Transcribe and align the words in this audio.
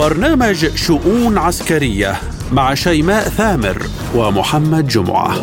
برنامج 0.00 0.76
شؤون 0.76 1.38
عسكرية 1.38 2.16
مع 2.52 2.74
شيماء 2.74 3.22
ثامر 3.22 3.82
ومحمد 4.14 4.88
جمعة. 4.88 5.34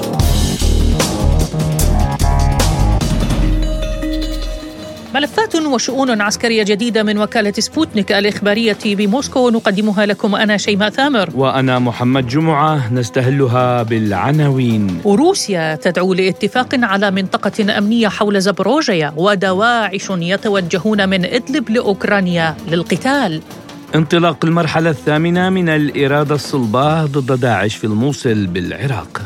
ملفات 5.15 5.55
وشؤون 5.55 6.21
عسكرية 6.21 6.63
جديدة 6.63 7.03
من 7.03 7.17
وكالة 7.17 7.51
سبوتنيك 7.51 8.11
الإخبارية 8.11 8.77
بموسكو. 8.85 9.49
نقدمها 9.49 10.05
لكم 10.05 10.35
أنا 10.35 10.57
شيماء 10.57 10.89
ثامر. 10.89 11.29
وأنا 11.35 11.79
محمد 11.79 12.27
جمعة. 12.27 12.93
نستهلها 12.93 13.83
بالعناوين. 13.83 15.01
روسيا 15.05 15.75
تدعو 15.75 16.13
لاتفاق 16.13 16.69
على 16.73 17.11
منطقة 17.11 17.77
أمنية 17.77 18.07
حول 18.07 18.41
زبروجيا 18.41 19.13
ودواعش 19.17 20.07
يتوجهون 20.09 21.09
من 21.09 21.25
إدلب 21.25 21.69
لأوكرانيا 21.69 22.55
للقتال. 22.71 23.41
انطلاق 23.95 24.45
المرحلة 24.45 24.89
الثامنة 24.89 25.49
من 25.49 25.69
الإرادة 25.69 26.35
الصلبة 26.35 27.05
ضد 27.05 27.39
داعش 27.39 27.75
في 27.75 27.83
الموصل 27.83 28.47
بالعراق. 28.47 29.21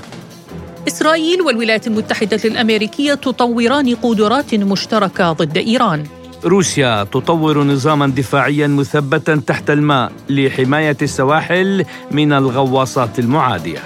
إسرائيل 0.87 1.41
والولايات 1.41 1.87
المتحدة 1.87 2.39
الأمريكية 2.45 3.13
تطوران 3.13 3.95
قدرات 3.95 4.55
مشتركة 4.55 5.31
ضد 5.31 5.57
إيران. 5.57 6.03
روسيا 6.45 7.03
تطور 7.03 7.63
نظاما 7.63 8.07
دفاعيا 8.07 8.67
مثبتا 8.67 9.35
تحت 9.35 9.69
الماء 9.69 10.11
لحماية 10.29 10.97
السواحل 11.01 11.85
من 12.11 12.33
الغواصات 12.33 13.19
المعادية. 13.19 13.79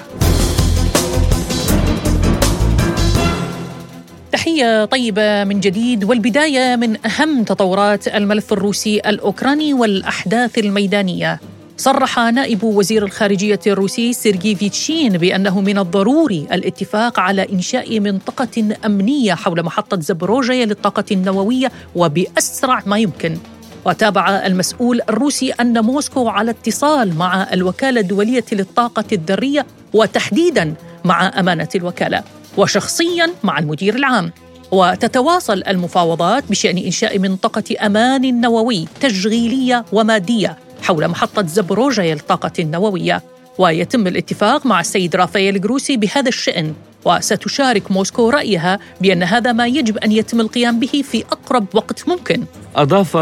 تحية 4.46 4.86
طيبة 4.86 5.44
من 5.44 5.60
جديد 5.60 6.04
والبداية 6.04 6.76
من 6.76 7.06
أهم 7.06 7.44
تطورات 7.44 8.08
الملف 8.08 8.54
الروسي 8.54 9.00
الأوكراني 9.00 9.74
والأحداث 9.74 10.58
الميدانية. 10.58 11.40
صرح 11.78 12.20
نائب 12.20 12.64
وزير 12.64 13.06
الخارجية 13.06 13.60
الروسي 13.68 14.14
سيرجي 14.14 14.56
فيتشين 14.56 15.18
بأنه 15.18 15.62
من 15.62 15.78
الضروري 15.78 16.48
الاتفاق 16.52 17.20
على 17.20 17.48
إنشاء 17.54 18.00
منطقة 18.00 18.76
أمنية 18.86 19.34
حول 19.34 19.64
محطة 19.64 20.02
زبروجيا 20.02 20.66
للطاقة 20.66 21.06
النووية 21.12 21.72
وبأسرع 21.96 22.84
ما 22.86 22.98
يمكن. 22.98 23.38
وتابع 23.86 24.30
المسؤول 24.30 25.02
الروسي 25.10 25.52
أن 25.52 25.80
موسكو 25.84 26.28
على 26.28 26.52
اتصال 26.52 27.18
مع 27.18 27.54
الوكالة 27.54 28.02
الدولية 28.02 28.46
للطاقة 28.52 29.06
الذرية 29.12 29.66
وتحديدا 29.94 30.74
مع 31.06 31.40
أمانة 31.40 31.70
الوكالة. 31.76 32.24
وشخصيا 32.58 33.30
مع 33.44 33.60
المدير 33.60 33.96
العام. 33.96 34.32
وتتواصل 34.72 35.64
المفاوضات 35.68 36.44
بشأن 36.50 36.78
إنشاء 36.78 37.20
منطقة 37.20 37.86
أمان 37.86 38.42
نووي 38.42 38.88
تشغيلية 39.02 39.86
ومادية 39.92 40.58
حول 40.82 41.08
محطة 41.08 41.48
زبروجيا 41.48 42.14
للطاقة 42.16 42.52
النووية. 42.60 43.24
ويتم 43.58 44.08
الاتفاق 44.08 44.66
مع 44.66 44.80
السيد 44.80 45.16
رافائيل 45.16 45.62
جروسي 45.62 45.98
بهذا 45.98 46.30
الشأن. 46.30 46.74
وستشارك 47.06 47.92
موسكو 47.92 48.30
رأيها 48.30 48.80
بأن 49.02 49.24
هذا 49.24 49.52
ما 49.52 49.68
يجب 49.68 49.98
أن 49.98 50.12
يتم 50.12 50.42
القيام 50.42 50.80
به 50.80 51.04
في 51.12 51.24
أقرب 51.32 51.66
وقت 51.74 52.10
ممكن. 52.10 52.44
أضاف 52.76 53.18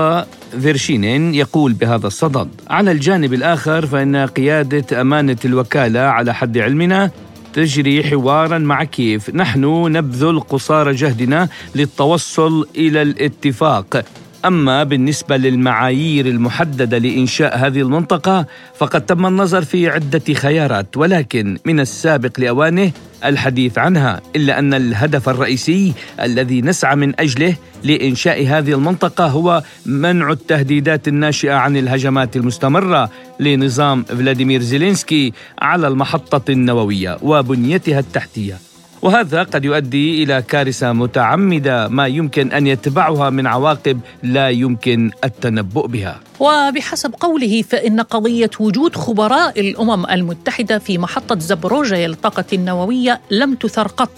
فيرشينين 0.61 1.35
يقول 1.35 1.73
بهذا 1.73 2.07
الصدد 2.07 2.47
على 2.69 2.91
الجانب 2.91 3.33
الآخر 3.33 3.85
فإن 3.85 4.15
قيادة 4.15 5.01
أمانة 5.01 5.37
الوكالة 5.45 5.99
على 5.99 6.33
حد 6.33 6.57
علمنا 6.57 7.11
تجري 7.53 8.03
حوارا 8.03 8.57
مع 8.57 8.83
كييف. 8.83 9.29
نحن 9.35 9.91
نبذل 9.91 10.39
قصارى 10.39 10.93
جهدنا 10.93 11.49
للتوصل 11.75 12.67
إلى 12.75 13.01
الاتفاق. 13.01 14.05
أما 14.45 14.83
بالنسبة 14.83 15.37
للمعايير 15.37 16.25
المحددة 16.25 16.97
لإنشاء 16.97 17.57
هذه 17.57 17.81
المنطقة 17.81 18.45
فقد 18.77 19.05
تم 19.05 19.25
النظر 19.25 19.61
في 19.61 19.89
عدة 19.89 20.33
خيارات 20.33 20.97
ولكن 20.97 21.57
من 21.65 21.79
السابق 21.79 22.39
لأوانه 22.39 22.91
الحديث 23.25 23.77
عنها 23.77 24.21
إلا 24.35 24.59
أن 24.59 24.73
الهدف 24.73 25.29
الرئيسي 25.29 25.93
الذي 26.21 26.61
نسعى 26.61 26.95
من 26.95 27.19
أجله 27.19 27.55
لإنشاء 27.83 28.47
هذه 28.47 28.71
المنطقة 28.73 29.27
هو 29.27 29.63
منع 29.85 30.31
التهديدات 30.31 31.07
الناشئة 31.07 31.53
عن 31.53 31.77
الهجمات 31.77 32.35
المستمرة 32.35 33.09
لنظام 33.39 34.03
فلاديمير 34.03 34.61
زيلينسكي 34.61 35.33
على 35.61 35.87
المحطة 35.87 36.51
النووية 36.51 37.17
وبنيتها 37.21 37.99
التحتية. 37.99 38.72
وهذا 39.03 39.43
قد 39.43 39.65
يؤدي 39.65 40.23
إلى 40.23 40.41
كارثة 40.41 40.93
متعمدة 40.93 41.87
ما 41.87 42.07
يمكن 42.07 42.51
أن 42.51 42.67
يتبعها 42.67 43.29
من 43.29 43.47
عواقب 43.47 43.99
لا 44.23 44.49
يمكن 44.49 45.11
التنبؤ 45.23 45.87
بها. 45.87 46.19
وبحسب 46.39 47.15
قوله 47.19 47.61
فإن 47.61 48.01
قضية 48.01 48.49
وجود 48.59 48.95
خبراء 48.95 49.59
الأمم 49.59 50.05
المتحدة 50.05 50.79
في 50.79 50.97
محطة 50.97 51.39
زبروجيا 51.39 52.07
للطاقه 52.07 52.45
النووية 52.53 53.21
لم 53.31 53.55
تثر 53.55 53.87
قط 53.87 54.11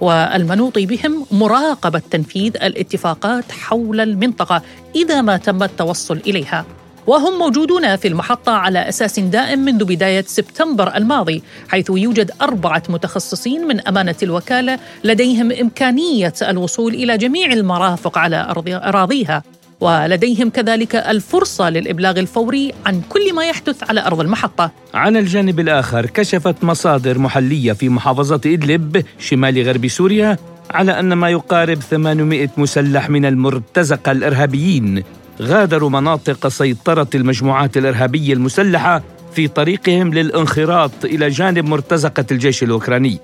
والمنوط 0.00 0.78
بهم 0.78 1.26
مراقبة 1.30 2.02
تنفيذ 2.10 2.56
الاتفاقات 2.56 3.52
حول 3.52 4.00
المنطقة 4.00 4.62
إذا 4.96 5.22
ما 5.22 5.36
تم 5.36 5.62
التوصل 5.62 6.20
إليها. 6.26 6.64
وهم 7.06 7.38
موجودون 7.38 7.96
في 7.96 8.08
المحطة 8.08 8.52
على 8.52 8.88
أساس 8.88 9.20
دائم 9.20 9.58
منذ 9.58 9.84
بداية 9.84 10.24
سبتمبر 10.26 10.96
الماضي 10.96 11.42
حيث 11.68 11.90
يوجد 11.90 12.30
أربعة 12.42 12.82
متخصصين 12.88 13.66
من 13.66 13.80
أمانة 13.80 14.14
الوكالة 14.22 14.78
لديهم 15.04 15.52
إمكانية 15.52 16.34
الوصول 16.42 16.94
إلى 16.94 17.18
جميع 17.18 17.52
المرافق 17.52 18.18
على 18.18 18.48
أراضيها 18.70 19.42
ولديهم 19.80 20.50
كذلك 20.50 20.96
الفرصة 20.96 21.70
للإبلاغ 21.70 22.18
الفوري 22.18 22.72
عن 22.86 23.02
كل 23.08 23.34
ما 23.34 23.44
يحدث 23.44 23.90
على 23.90 24.06
أرض 24.06 24.20
المحطة. 24.20 24.70
على 24.94 25.18
الجانب 25.18 25.60
الآخر 25.60 26.06
كشفت 26.06 26.64
مصادر 26.64 27.18
محلية 27.18 27.72
في 27.72 27.88
محافظة 27.88 28.40
إدلب 28.46 29.04
شمال 29.18 29.62
غرب 29.68 29.88
سوريا 29.88 30.38
على 30.70 31.00
أن 31.00 31.12
ما 31.12 31.30
يقارب 31.30 31.80
800 31.80 32.48
مسلح 32.56 33.10
من 33.10 33.24
المرتزقة 33.24 34.12
الإرهابيين. 34.12 35.02
غادروا 35.42 35.90
مناطق 35.90 36.48
سيطرة 36.48 37.08
المجموعات 37.14 37.76
الإرهابية 37.76 38.32
المسلحة 38.32 39.02
في 39.32 39.48
طريقهم 39.48 40.14
للانخراط 40.14 41.04
إلى 41.04 41.28
جانب 41.28 41.64
مرتزقة 41.64 42.24
الجيش 42.30 42.62
الأوكراني. 42.62 43.18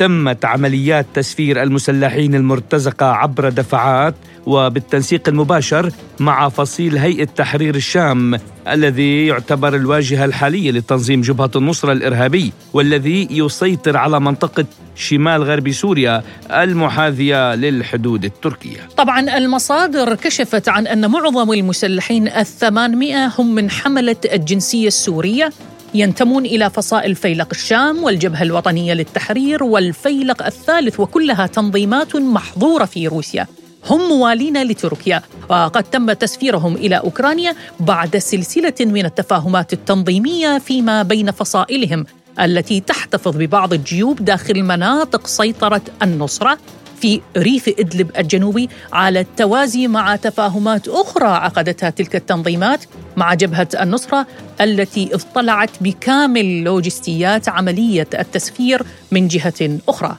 تمت 0.00 0.44
عمليات 0.44 1.06
تسفير 1.14 1.62
المسلحين 1.62 2.34
المرتزقة 2.34 3.06
عبر 3.06 3.48
دفعات 3.48 4.14
وبالتنسيق 4.46 5.28
المباشر 5.28 5.90
مع 6.20 6.48
فصيل 6.48 6.98
هيئة 6.98 7.24
تحرير 7.24 7.74
الشام 7.74 8.40
الذي 8.68 9.26
يعتبر 9.26 9.76
الواجهة 9.76 10.24
الحالية 10.24 10.70
لتنظيم 10.70 11.20
جبهة 11.20 11.50
النصرة 11.56 11.92
الإرهابي 11.92 12.52
والذي 12.72 13.28
يسيطر 13.30 13.96
على 13.96 14.20
منطقة 14.20 14.64
شمال 14.94 15.42
غرب 15.42 15.70
سوريا 15.70 16.22
المحاذية 16.50 17.54
للحدود 17.54 18.24
التركية. 18.24 18.88
طبعا 18.96 19.36
المصادر 19.36 20.14
كشفت 20.14 20.68
عن 20.68 20.86
أن 20.86 21.10
معظم 21.10 21.52
المسلحين 21.52 22.28
الثمانمائة 22.28 23.32
هم 23.38 23.54
من 23.54 23.70
حملة 23.70 24.16
الجنسية 24.32 24.86
السورية 24.86 25.50
ينتمون 25.94 26.46
إلى 26.46 26.70
فصائل 26.70 27.14
فيلق 27.14 27.48
الشام 27.50 28.04
والجبهة 28.04 28.42
الوطنية 28.42 28.94
للتحرير 28.94 29.64
والفيلق 29.64 30.46
الثالث 30.46 31.00
وكلها 31.00 31.46
تنظيمات 31.46 32.16
محظورة 32.16 32.84
في 32.84 33.08
روسيا. 33.08 33.46
هم 33.90 34.08
موالين 34.08 34.62
لتركيا 34.62 35.22
وقد 35.48 35.82
تم 35.84 36.12
تسفيرهم 36.12 36.74
إلى 36.74 36.96
أوكرانيا 36.96 37.54
بعد 37.80 38.16
سلسلة 38.16 38.74
من 38.80 39.04
التفاهمات 39.04 39.72
التنظيمية 39.72 40.58
فيما 40.58 41.02
بين 41.02 41.30
فصائلهم 41.30 42.06
التي 42.40 42.80
تحتفظ 42.80 43.36
ببعض 43.36 43.72
الجيوب 43.72 44.24
داخل 44.24 44.62
مناطق 44.62 45.26
سيطرة 45.26 45.82
النصرة 46.02 46.58
في 47.00 47.20
ريف 47.36 47.68
إدلب 47.78 48.10
الجنوبي 48.18 48.68
على 48.92 49.20
التوازي 49.20 49.88
مع 49.88 50.16
تفاهمات 50.16 50.88
أخرى 50.88 51.28
عقدتها 51.28 51.90
تلك 51.90 52.16
التنظيمات 52.16 52.84
مع 53.16 53.34
جبهة 53.34 53.68
النصرة 53.80 54.26
التي 54.60 55.14
اطلعت 55.14 55.70
بكامل 55.80 56.64
لوجستيات 56.64 57.48
عملية 57.48 58.08
التسفير 58.18 58.82
من 59.12 59.28
جهة 59.28 59.78
أخرى. 59.88 60.16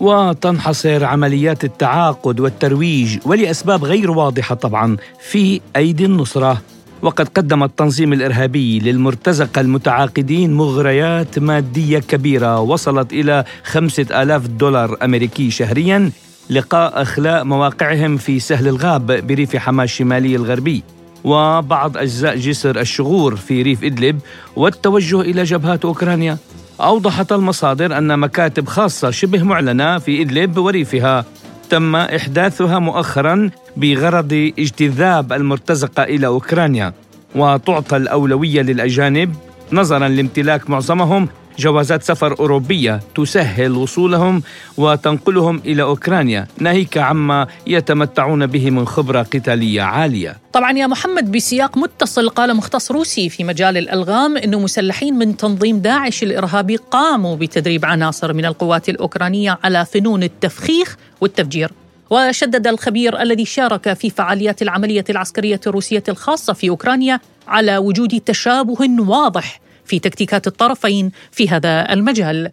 وتنحصر 0.00 1.04
عمليات 1.04 1.64
التعاقد 1.64 2.40
والترويج 2.40 3.18
ولأسباب 3.24 3.84
غير 3.84 4.10
واضحة 4.10 4.54
طبعا 4.54 4.96
في 5.20 5.60
أيدي 5.76 6.04
النصرة 6.04 6.62
وقد 7.02 7.28
قدم 7.28 7.64
التنظيم 7.64 8.12
الإرهابي 8.12 8.78
للمرتزقة 8.78 9.60
المتعاقدين 9.60 10.54
مغريات 10.54 11.38
مادية 11.38 11.98
كبيرة 11.98 12.60
وصلت 12.60 13.12
إلى 13.12 13.44
خمسة 13.64 14.22
آلاف 14.22 14.46
دولار 14.46 14.96
أمريكي 15.02 15.50
شهريا 15.50 16.10
لقاء 16.50 17.02
أخلاء 17.02 17.44
مواقعهم 17.44 18.16
في 18.16 18.40
سهل 18.40 18.68
الغاب 18.68 19.26
بريف 19.26 19.56
حماه 19.56 19.84
الشمالي 19.84 20.36
الغربي. 20.36 20.82
وبعض 21.24 21.96
أجزاء 21.96 22.36
جسر 22.36 22.80
الشغور 22.80 23.36
في 23.36 23.62
ريف 23.62 23.84
إدلب 23.84 24.20
والتوجه 24.56 25.20
إلى 25.20 25.44
جبهات 25.44 25.84
أوكرانيا. 25.84 26.38
أوضحت 26.80 27.32
المصادر 27.32 27.98
أن 27.98 28.18
مكاتب 28.18 28.66
خاصة 28.66 29.10
شبه 29.10 29.42
معلنة 29.42 29.98
في 29.98 30.22
إدلب 30.22 30.58
وريفها. 30.58 31.24
تم 31.70 31.96
إحداثها 31.96 32.78
مؤخرا 32.78 33.50
بغرض 33.76 34.52
اجتذاب 34.58 35.32
المرتزقة 35.32 36.02
إلى 36.02 36.26
أوكرانيا 36.26 36.92
وتعطى 37.34 37.96
الأولوية 37.96 38.62
للأجانب 38.62 39.34
نظرا 39.72 40.08
لامتلاك 40.08 40.70
معظمهم 40.70 41.28
جوازات 41.58 42.02
سفر 42.02 42.38
أوروبية 42.40 43.00
تسهل 43.14 43.72
وصولهم 43.72 44.42
وتنقلهم 44.76 45.62
إلى 45.66 45.82
أوكرانيا. 45.82 46.46
ناهيك 46.58 46.98
عما 46.98 47.46
يتمتعون 47.66 48.46
به 48.46 48.70
من 48.70 48.86
خبرة 48.86 49.22
قتالية 49.22 49.82
عالية. 49.82 50.36
طبعا 50.52 50.72
يا 50.72 50.86
محمد 50.86 51.32
بسياق 51.32 51.78
متصل 51.78 52.28
قال 52.28 52.56
مختص 52.56 52.90
روسي 52.90 53.28
في 53.28 53.44
مجال 53.44 53.76
الألغام 53.76 54.36
أنه 54.36 54.58
مسلحين 54.58 55.14
من 55.14 55.36
تنظيم 55.36 55.78
داعش 55.78 56.22
الإرهابي 56.22 56.76
قاموا 56.76 57.36
بتدريب 57.36 57.84
عناصر 57.84 58.32
من 58.32 58.44
القوات 58.44 58.88
الأوكرانية 58.88 59.58
على 59.64 59.86
فنون 59.86 60.22
التفخيخ 60.22 60.96
والتفجير. 61.20 61.72
وشدد 62.10 62.66
الخبير 62.66 63.22
الذي 63.22 63.44
شارك 63.44 63.92
في 63.92 64.10
فعاليات 64.10 64.62
العملية 64.62 65.04
العسكرية 65.10 65.60
الروسية 65.66 66.02
الخاصة 66.08 66.52
في 66.52 66.68
أوكرانيا 66.68 67.20
على 67.48 67.78
وجود 67.78 68.20
تشابه 68.20 68.76
واضح 68.98 69.60
في 69.88 69.98
تكتيكات 69.98 70.46
الطرفين 70.46 71.10
في 71.32 71.48
هذا 71.48 71.92
المجال. 71.92 72.50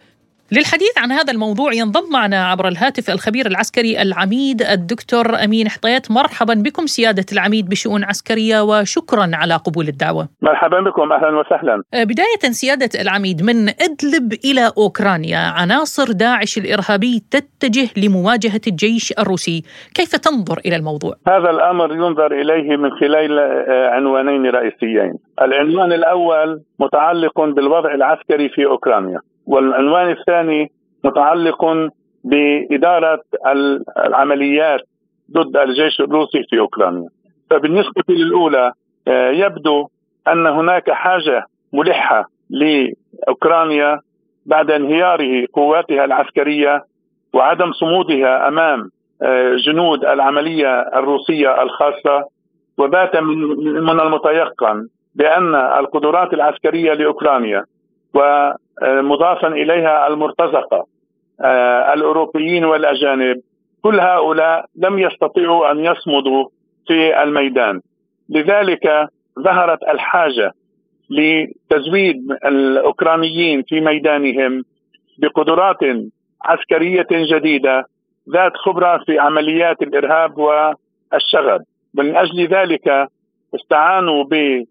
للحديث 0.51 0.97
عن 0.97 1.11
هذا 1.11 1.33
الموضوع 1.33 1.73
ينضم 1.73 2.11
معنا 2.13 2.47
عبر 2.47 2.67
الهاتف 2.67 3.09
الخبير 3.09 3.45
العسكري 3.47 4.01
العميد 4.01 4.61
الدكتور 4.61 5.43
أمين 5.43 5.69
حطيت 5.69 6.11
مرحبا 6.11 6.53
بكم 6.53 6.85
سيادة 6.85 7.25
العميد 7.33 7.69
بشؤون 7.69 8.03
عسكرية 8.03 8.61
وشكرا 8.61 9.29
على 9.33 9.55
قبول 9.55 9.87
الدعوة. 9.87 10.27
مرحبا 10.41 10.79
بكم 10.81 11.11
أهلا 11.11 11.39
وسهلا. 11.39 11.81
أه، 11.93 12.03
بداية 12.03 12.51
سيادة 12.51 13.01
العميد 13.01 13.41
من 13.41 13.69
إدلب 13.69 14.33
إلى 14.45 14.71
أوكرانيا 14.77 15.37
عناصر 15.37 16.11
داعش 16.11 16.57
الإرهابي 16.57 17.23
تتجه 17.31 17.89
لمواجهة 17.97 18.61
الجيش 18.67 19.13
الروسي، 19.19 19.63
كيف 19.95 20.15
تنظر 20.15 20.59
إلى 20.65 20.75
الموضوع؟ 20.75 21.13
هذا 21.27 21.49
الأمر 21.49 21.93
ينظر 21.93 22.31
إليه 22.41 22.77
من 22.77 22.91
خلال 22.91 23.39
أه، 23.39 23.89
عنوانين 23.89 24.45
رئيسيين. 24.45 25.13
العنوان 25.41 25.93
الأول 25.93 26.61
متعلق 26.79 27.41
بالوضع 27.41 27.93
العسكري 27.93 28.49
في 28.49 28.65
أوكرانيا. 28.65 29.19
والعنوان 29.45 30.09
الثاني 30.11 30.71
متعلق 31.03 31.65
بإدارة 32.23 33.21
العمليات 34.05 34.81
ضد 35.31 35.57
الجيش 35.57 35.99
الروسي 35.99 36.43
في 36.49 36.59
أوكرانيا. 36.59 37.09
فبالنسبة 37.49 38.03
للأولى 38.09 38.71
آه، 39.07 39.29
يبدو 39.29 39.87
أن 40.27 40.47
هناك 40.47 40.91
حاجة 40.91 41.45
ملحة 41.73 42.29
لأوكرانيا 42.49 43.99
بعد 44.45 44.71
انهيار 44.71 45.45
قواتها 45.53 46.05
العسكرية 46.05 46.83
وعدم 47.33 47.71
صمودها 47.71 48.47
أمام 48.47 48.89
آه، 49.21 49.55
جنود 49.55 50.05
العملية 50.05 50.81
الروسية 50.81 51.61
الخاصة. 51.61 52.35
وبات 52.77 53.15
من 53.17 53.99
المتيقن 53.99 54.87
بأن 55.15 55.55
القدرات 55.55 56.33
العسكرية 56.33 56.93
لأوكرانيا 56.93 57.65
ومضافا 58.81 59.47
إليها 59.47 60.07
المرتزقة 60.07 60.85
آه، 61.41 61.93
الأوروبيين 61.93 62.65
والأجانب. 62.65 63.41
كل 63.81 63.99
هؤلاء 63.99 64.65
لم 64.75 64.99
يستطيعوا 64.99 65.71
أن 65.71 65.79
يصمدوا 65.79 66.49
في 66.87 67.23
الميدان. 67.23 67.81
لذلك 68.29 69.07
ظهرت 69.39 69.83
الحاجة 69.83 70.51
لتزويد 71.09 72.31
الأوكرانيين 72.45 73.63
في 73.63 73.81
ميدانهم 73.81 74.63
بقدرات 75.17 75.79
عسكرية 76.45 77.07
جديدة 77.11 77.85
ذات 78.29 78.51
خبرة 78.55 79.03
في 79.05 79.19
عمليات 79.19 79.81
الإرهاب 79.81 80.37
والشغب. 80.37 81.61
من 81.93 82.15
أجل 82.15 82.47
ذلك 82.47 83.07
استعانوا 83.55 84.23
بالكتل 84.23 84.67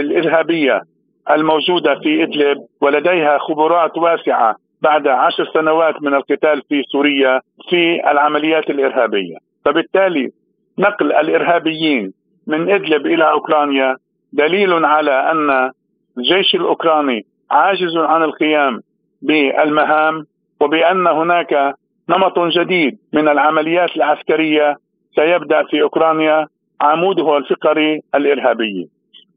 الإرهابية 0.00 0.82
الموجودة 1.30 1.94
في 2.02 2.22
إدلب 2.22 2.58
ولديها 2.80 3.38
خبرات 3.38 3.98
واسعة 3.98 4.56
بعد 4.82 5.08
عشر 5.08 5.46
سنوات 5.54 6.02
من 6.02 6.14
القتال 6.14 6.62
في 6.68 6.82
سوريا 6.92 7.40
في 7.70 8.10
العمليات 8.10 8.70
الإرهابية. 8.70 9.36
فبالتالي 9.64 10.30
نقل 10.78 11.12
الإرهابيين 11.12 12.12
من 12.46 12.70
إدلب 12.70 13.06
إلى 13.06 13.30
أوكرانيا 13.30 13.96
دليل 14.32 14.84
على 14.84 15.10
أن 15.30 15.70
الجيش 16.18 16.54
الأوكراني 16.54 17.26
عاجز 17.50 17.96
عن 17.96 18.22
القيام 18.22 18.80
بالمهام 19.22 20.24
وبأن 20.60 21.06
هناك 21.06 21.74
نمط 22.08 22.38
جديد 22.38 22.98
من 23.12 23.28
العمليات 23.28 23.96
العسكرية 23.96 24.76
سيبدأ 25.16 25.62
في 25.62 25.82
أوكرانيا 25.82 26.46
عموده 26.80 27.36
الفقري 27.36 28.00
الإرهابي. 28.14 28.88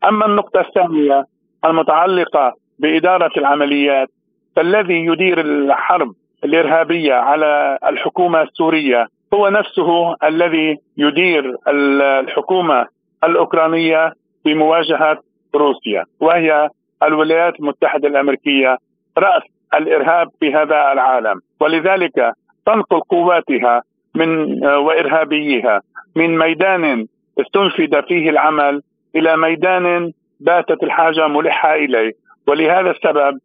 أما 0.07 0.25
النقطة 0.25 0.59
الثانية 0.61 1.25
المتعلقة 1.66 2.54
بإدارة 2.80 3.31
العمليات 3.38 4.08
فالذي 4.56 5.06
يدير 5.06 5.40
الحرب 5.42 6.12
الإرهابية 6.44 7.13
على 7.13 7.78
الحكومة 7.88 8.42
السورية 8.42 9.08
هو 9.34 9.50
نفسه 9.50 10.16
الذي 10.24 10.78
يدير 10.98 11.56
الحكومة 11.68 12.88
الأوكرانية 13.24 14.13
في 14.44 14.54
مواجهه 14.54 15.18
روسيا 15.56 16.06
وهي 16.19 16.69
الولايات 17.04 17.60
المتحدة 17.60 18.08
الأمريكية 18.08 18.78
رأس 19.18 19.44
الإرهاب 19.74 20.28
في 20.40 20.54
هذا 20.54 20.92
العالم. 20.92 21.40
ولذلك 21.60 22.34
تنقل 22.66 23.00
قواتها 23.00 23.81
من 24.16 24.63
وإرهابيها 24.68 25.81
من 26.16 26.38
ميدان 26.38 27.06
استنفد 27.42 28.04
فيه 28.08 28.30
العمل 28.30 28.81
إلى 29.16 29.38
ميدان 29.38 30.12
باتت 30.41 30.83
الحاجة 30.83 31.27
ملحة 31.27 31.75
إليه 31.75 32.11
ولهذا 32.47 32.91
السبب 32.91 33.39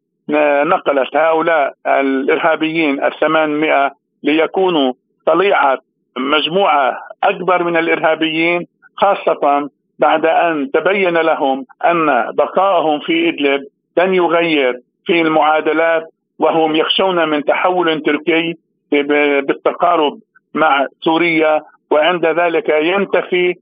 نقلت 0.68 1.16
هؤلاء 1.16 1.72
الإرهابيين 1.86 3.04
الثمانمائة 3.04 3.90
ليكونوا 4.22 4.92
طليعة 5.26 5.78
مجموعة 6.16 6.98
أكبر 7.22 7.62
من 7.64 7.76
الإرهابيين 7.76 8.66
خاصة 8.96 9.68
بعد 9.98 10.26
أن 10.26 10.70
تبين 10.70 11.14
لهم 11.16 11.64
أن 11.84 12.06
بقائهم 12.34 13.00
في 13.00 13.28
إدلب 13.28 13.64
لن 13.96 14.14
يغير 14.14 14.80
في 15.06 15.20
المعادلات 15.20 16.02
وهم 16.38 16.76
يخشون 16.76 17.28
من 17.28 17.44
تحول 17.44 18.02
تركي 18.02 18.54
بالتقارب 18.92 20.18
مع 20.54 20.86
سوريا. 21.00 21.60
وعند 21.90 22.26
ذلك 22.26 22.68
ينتفي 22.68 23.54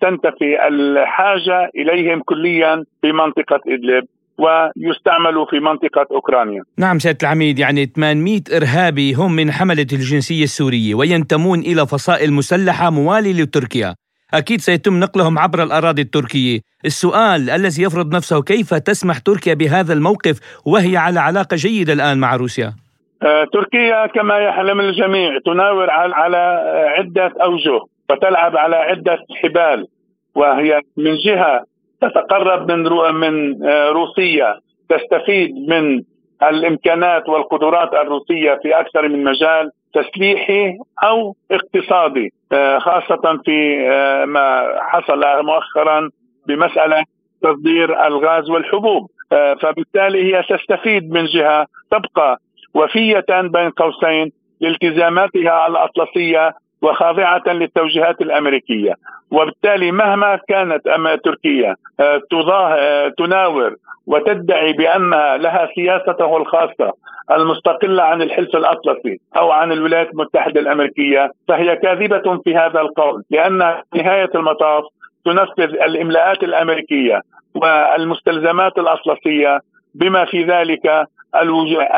تنتفي 0.00 0.68
الحاجة 0.68 1.70
إليهم 1.76 2.22
كليا 2.22 2.84
في 3.02 3.12
منطقة 3.12 3.60
إدلب 3.68 4.04
ويستعملوا 4.38 5.46
في 5.46 5.60
منطقة 5.60 6.06
أوكرانيا. 6.10 6.62
نعم 6.78 6.98
سيادة 6.98 7.18
العميد 7.22 7.58
يعني 7.58 7.86
800 7.96 8.40
إرهابي 8.56 9.14
هم 9.14 9.36
من 9.36 9.52
حملة 9.52 9.86
الجنسية 9.92 10.44
السورية 10.44 10.94
وينتمون 10.94 11.60
إلى 11.60 11.86
فصائل 11.86 12.32
مسلحة 12.32 12.90
موالية 12.90 13.42
لتركيا. 13.42 13.94
أكيد 14.34 14.60
سيتم 14.60 15.00
نقلهم 15.00 15.38
عبر 15.38 15.62
الأراضي 15.62 16.02
التركية. 16.02 16.60
السؤال 16.84 17.50
الذي 17.50 17.82
يفرض 17.82 18.14
نفسه 18.14 18.42
كيف 18.42 18.74
تسمح 18.74 19.18
تركيا 19.18 19.54
بهذا 19.54 19.92
الموقف 19.92 20.38
وهي 20.66 20.96
على 20.96 21.20
علاقة 21.20 21.56
جيدة 21.56 21.92
الآن 21.92 22.18
مع 22.18 22.36
روسيا؟ 22.36 22.74
تركيا 23.52 24.06
كما 24.06 24.38
يعلم 24.38 24.80
الجميع 24.80 25.38
تناور 25.44 25.90
على 25.90 26.36
عدة 26.96 27.32
أوجه 27.42 27.80
وتلعب 28.10 28.56
على 28.56 28.76
عدة 28.76 29.18
حبال 29.42 29.86
وهي 30.34 30.80
من 30.96 31.14
جهة 31.14 31.64
تتقرب 32.00 32.70
من 32.70 32.82
من 33.14 33.66
آه، 33.66 33.88
روسيا 33.88 34.58
تستفيد 34.88 35.54
من 35.68 36.02
الإمكانات 36.42 37.28
والقدرات 37.28 37.94
الروسية 37.94 38.58
في 38.62 38.80
أكثر 38.80 39.08
من 39.08 39.24
مجال 39.24 39.70
تسليحي 39.94 40.74
أو 41.04 41.36
اقتصادي 41.50 42.32
آه، 42.52 42.78
خاصة 42.78 43.40
في 43.44 43.78
ما 44.26 44.62
حصل 44.80 45.44
مؤخرا 45.44 46.10
بمسألة 46.46 47.04
تصدير 47.42 48.06
الغاز 48.06 48.50
والحبوب 48.50 49.10
فبالتالي 49.62 50.34
هي 50.34 50.42
تستفيد 50.42 51.12
من 51.12 51.24
جهة 51.24 51.66
تبقى 51.90 52.38
وفية 52.76 53.26
بين 53.30 53.70
قوسين 53.70 54.32
لالتزاماتها 54.60 55.66
الأطلسية 55.66 56.54
وخاضعة 56.82 57.42
للتوجيهات 57.46 58.20
الأمريكية. 58.20 58.94
وبالتالي 59.30 59.92
مهما 59.92 60.40
كانت 60.48 60.86
أما 60.86 61.16
تركيا 61.16 61.76
آه، 62.00 62.20
آه، 62.52 63.08
تناور 63.18 63.74
وتدعي 64.06 64.72
بأنها 64.72 65.36
لها 65.36 65.68
سياسته 65.74 66.36
الخاصة 66.36 66.92
المستقلة 67.30 68.02
عن 68.02 68.22
الحلف 68.22 68.56
الأطلسي 68.56 69.20
أو 69.36 69.50
عن 69.50 69.72
الولايات 69.72 70.10
المتحدة 70.10 70.60
الأمريكية 70.60 71.30
فهي 71.48 71.76
كاذبة 71.76 72.40
في 72.44 72.56
هذا 72.56 72.80
القول 72.80 73.22
لأن 73.30 73.58
نهاية 73.94 74.30
المطاف 74.34 74.84
تنفذ 75.24 75.74
الإملاءات 75.74 76.42
الأمريكية 76.42 77.20
والمستلزمات 77.54 78.78
الأطلسية 78.78 79.60
بما 79.94 80.24
في 80.24 80.44
ذلك 80.44 81.06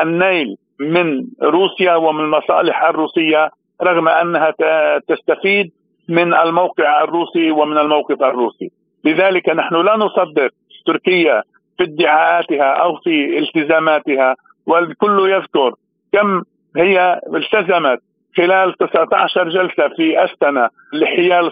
النيل 0.01 0.57
من 0.79 1.25
روسيا 1.43 1.95
ومن 1.95 2.23
المصالح 2.23 2.83
الروسية 2.83 3.49
رغم 3.83 4.07
أنها 4.07 4.53
تستفيد 5.07 5.71
من 6.09 6.33
الموقع 6.33 7.03
الروسي 7.03 7.51
ومن 7.51 7.77
الموقف 7.77 8.23
الروسي. 8.23 8.71
لذلك 9.05 9.49
نحن 9.49 9.75
لا 9.75 9.97
نصدق 9.97 10.49
تركيا 10.85 11.43
في 11.77 11.83
ادعاءاتها 11.83 12.73
أو 12.73 12.95
في 12.95 13.39
التزاماتها 13.39 14.35
والكل 14.67 15.29
يذكر 15.31 15.73
كم 16.13 16.43
هي 16.77 17.21
التزمت 17.35 17.99
خلال 18.37 18.73
19 18.77 19.49
جلسة 19.49 19.87
في 19.97 20.23
أستنا 20.25 20.69
لحيال 20.93 21.51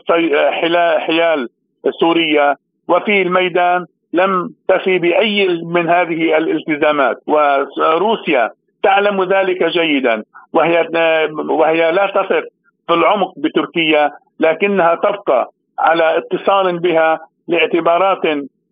حيال 1.00 1.50
سوريا. 2.00 2.56
وفي 2.88 3.22
الميدان 3.22 3.86
لم 4.14 4.54
تفي 4.68 5.00
بأي 5.00 5.48
من 5.64 5.90
هذه 5.90 6.38
الالتزامات. 6.38 7.18
وروسيا 7.28 8.50
تعلم 8.88 9.24
ذلك 9.24 9.64
جيدا. 9.64 10.24
وهي 10.54 10.88
وهي 11.60 11.92
لا 11.92 12.06
تثق 12.16 12.46
في 12.88 12.94
العمق 12.94 13.32
بتركيا 13.38 14.12
لكنها 14.40 14.96
تبقى 14.96 15.40
على 15.80 16.18
اتصال 16.18 16.80
بها 16.80 17.20
لاعتبارات 17.48 18.24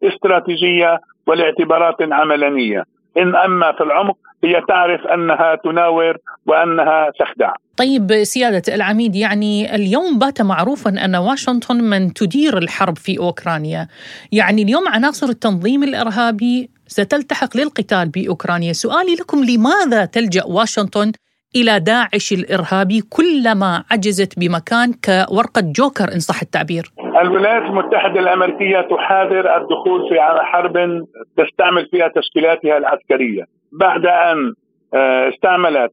استراتيجية 0.03 1.00
ولاعتبارات 1.27 1.95
عملانية. 2.19 2.84
إن 3.17 3.36
أما 3.36 3.72
في 3.72 3.84
العمق 3.84 4.17
هي 4.45 4.61
تعرف 4.67 5.01
أنها 5.13 5.55
تناور 5.63 6.17
وأنها 6.45 7.11
تخدع. 7.19 7.53
طيب 7.77 8.23
سيادة 8.23 8.75
العميد 8.75 9.15
يعني 9.15 9.75
اليوم 9.75 10.19
بات 10.19 10.41
معروفا 10.41 10.89
أن 11.05 11.15
واشنطن 11.15 11.75
من 11.75 12.13
تدير 12.13 12.57
الحرب 12.57 12.97
في 12.97 13.19
أوكرانيا. 13.19 13.87
يعني 14.31 14.61
اليوم 14.61 14.87
عناصر 14.87 15.27
التنظيم 15.27 15.83
الإرهابي 15.83 16.69
ستلتحق 16.87 17.57
للقتال 17.57 18.09
بأوكرانيا، 18.09 18.73
سؤالي 18.73 19.15
لكم 19.15 19.43
لماذا 19.43 20.05
تلجأ 20.05 20.43
واشنطن 20.45 21.11
إلى 21.55 21.79
داعش 21.79 22.33
الإرهابي 22.33 23.01
كلما 23.01 23.83
عجزت 23.91 24.39
بمكان 24.39 24.93
كورقة 24.93 25.61
جوكر 25.61 26.13
إن 26.13 26.19
صح 26.19 26.41
التعبير؟ 26.41 26.91
الولايات 27.22 27.63
المتحدة 27.63 28.19
الأمريكية 28.19 28.81
تحاذر 28.81 29.57
الدخول 29.57 30.10
في 30.10 30.22
حرب 30.22 31.05
تستعمل 31.38 31.86
فيها 31.86 32.07
تشكيلاتها 32.07 32.77
العسكرية. 32.77 33.43
بعد 33.79 34.05
أن 34.05 34.53
آه، 34.93 35.29
استعملت 35.29 35.91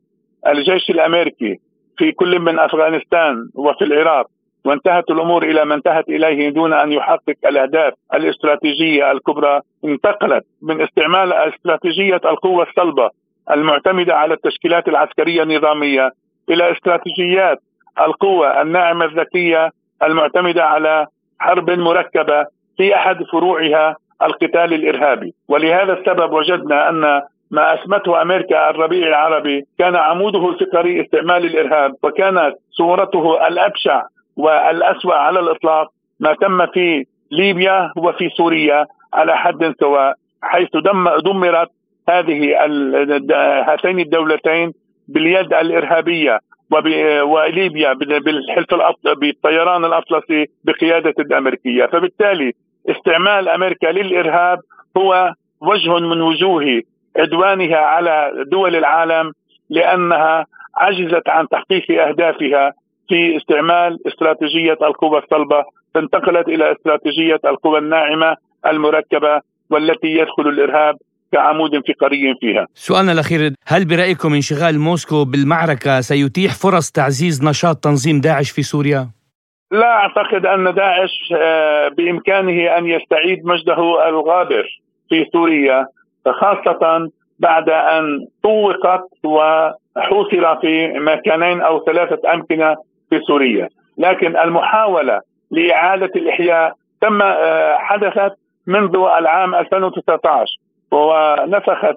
الجيش 0.48 0.90
الأمريكي 0.90 1.58
في 1.98 2.12
كل 2.12 2.38
من 2.38 2.58
أفغانستان 2.58 3.48
وفي 3.54 3.84
العراق 3.84 4.26
وانتهت 4.64 5.10
الأمور 5.10 5.42
إلى 5.42 5.64
ما 5.64 5.74
انتهت 5.74 6.08
إليه 6.08 6.50
دون 6.50 6.72
أن 6.72 6.92
يحقق 6.92 7.34
الأهداف 7.46 7.92
الاستراتيجية 8.14 9.12
الكبرى 9.12 9.60
انتقلت 9.84 10.44
من 10.62 10.82
استعمال 10.82 11.32
استراتيجية 11.32 12.20
القوة 12.24 12.66
الصلبة 12.68 13.10
المعتمدة 13.50 14.14
على 14.14 14.34
التشكيلات 14.34 14.88
العسكرية 14.88 15.42
النظامية 15.42 16.10
إلى 16.50 16.72
استراتيجيات 16.72 17.58
القوة 18.00 18.62
الناعمة 18.62 19.04
الذكية 19.04 19.70
المعتمدة 20.02 20.64
على 20.64 21.06
حرب 21.38 21.70
مركبة 21.70 22.46
في 22.76 22.96
أحد 22.96 23.22
فروعها 23.32 23.96
القتال 24.22 24.74
الإرهابي، 24.74 25.34
ولهذا 25.48 25.92
السبب 25.92 26.32
وجدنا 26.32 26.88
أن 26.88 27.22
ما 27.50 27.74
أسمته 27.74 28.22
أمريكا 28.22 28.70
الربيع 28.70 29.08
العربي 29.08 29.64
كان 29.78 29.96
عموده 29.96 30.48
الفكري 30.48 31.00
استعمال 31.02 31.44
الإرهاب 31.44 31.94
وكانت 32.02 32.54
صورته 32.70 33.46
الأبشع 33.48 34.02
والأسوأ 34.36 35.14
على 35.14 35.40
الإطلاق 35.40 35.88
ما 36.20 36.34
تم 36.34 36.66
في 36.66 37.04
ليبيا 37.30 37.92
وفي 37.96 38.28
سوريا 38.36 38.86
على 39.14 39.36
حد 39.36 39.74
سواء 39.80 40.14
حيث 40.42 40.68
دم 40.84 41.08
دمرت 41.08 41.68
هذه 42.08 42.56
هاتين 43.68 43.98
الدولتين 43.98 44.72
باليد 45.08 45.54
الإرهابية. 45.54 46.38
وليبيا 47.22 47.92
بالحلف 47.92 48.74
بالطيران 49.20 49.84
الأطلسي 49.84 50.46
بقيادة 50.64 51.14
الأمريكية، 51.18 51.86
فبالتالي 51.86 52.52
استعمال 52.90 53.48
أمريكا 53.48 53.86
للإرهاب 53.86 54.58
هو 54.96 55.32
وجه 55.60 55.98
من 55.98 56.20
وجوه 56.20 56.82
عدوانها 57.16 57.76
على 57.76 58.32
دول 58.46 58.76
العالم 58.76 59.32
لأنها 59.70 60.46
عجزت 60.76 61.28
عن 61.28 61.48
تحقيق 61.48 62.02
أهدافها 62.08 62.72
في 63.08 63.36
استعمال 63.36 63.98
استراتيجية 64.06 64.78
القوى 64.82 65.18
الصلبة. 65.18 65.64
فانتقلت 65.94 66.48
إلى 66.48 66.72
استراتيجية 66.72 67.40
القوى 67.44 67.78
الناعمة 67.78 68.36
المركبة 68.66 69.40
والتي 69.70 70.08
يدخل 70.08 70.48
الإرهاب 70.48 70.96
كعمود 71.32 71.70
فقري 71.70 72.34
فيها. 72.40 72.66
سؤالنا 72.74 73.12
الأخير، 73.12 73.52
هل 73.66 73.84
برأيكم 73.84 74.34
انشغال 74.34 74.78
موسكو 74.78 75.24
بالمعركة 75.24 76.00
سيتيح 76.00 76.54
فرص 76.54 76.90
تعزيز 76.90 77.44
نشاط 77.44 77.76
تنظيم 77.76 78.20
داعش 78.20 78.50
في 78.50 78.62
سوريا؟ 78.62 79.08
لا 79.72 79.86
أعتقد 79.86 80.46
أن 80.46 80.74
داعش 80.74 81.32
آه، 81.36 81.88
بإمكانه 81.88 82.78
أن 82.78 82.86
يستعيد 82.86 83.44
مجده 83.44 84.08
الغابر 84.08 84.64
في 85.08 85.26
سوريا 85.32 85.86
خاصة 86.40 87.10
بعد 87.38 87.68
أن 87.68 88.26
طوقت 88.42 89.08
وحوصر 89.24 90.60
في 90.60 90.92
مكانين 90.98 91.60
أو 91.60 91.84
ثلاثة 91.84 92.34
أمكنة 92.34 92.76
في 93.10 93.20
سوريا، 93.26 93.68
لكن 93.98 94.36
المحاولة 94.36 95.20
لإعادة 95.50 96.10
الإحياء 96.16 96.72
تم 97.00 97.22
آه، 97.22 97.76
حدثت 97.78 98.32
منذ 98.66 98.96
العام 99.18 99.54
2019 99.54 100.58
ونفخت 100.92 101.96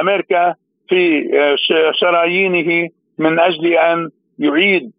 أمريكا 0.00 0.54
في 0.88 1.28
شرايينه 2.00 2.88
من 3.18 3.38
أجل 3.40 3.66
أن 3.66 4.08
يعيد 4.38 4.92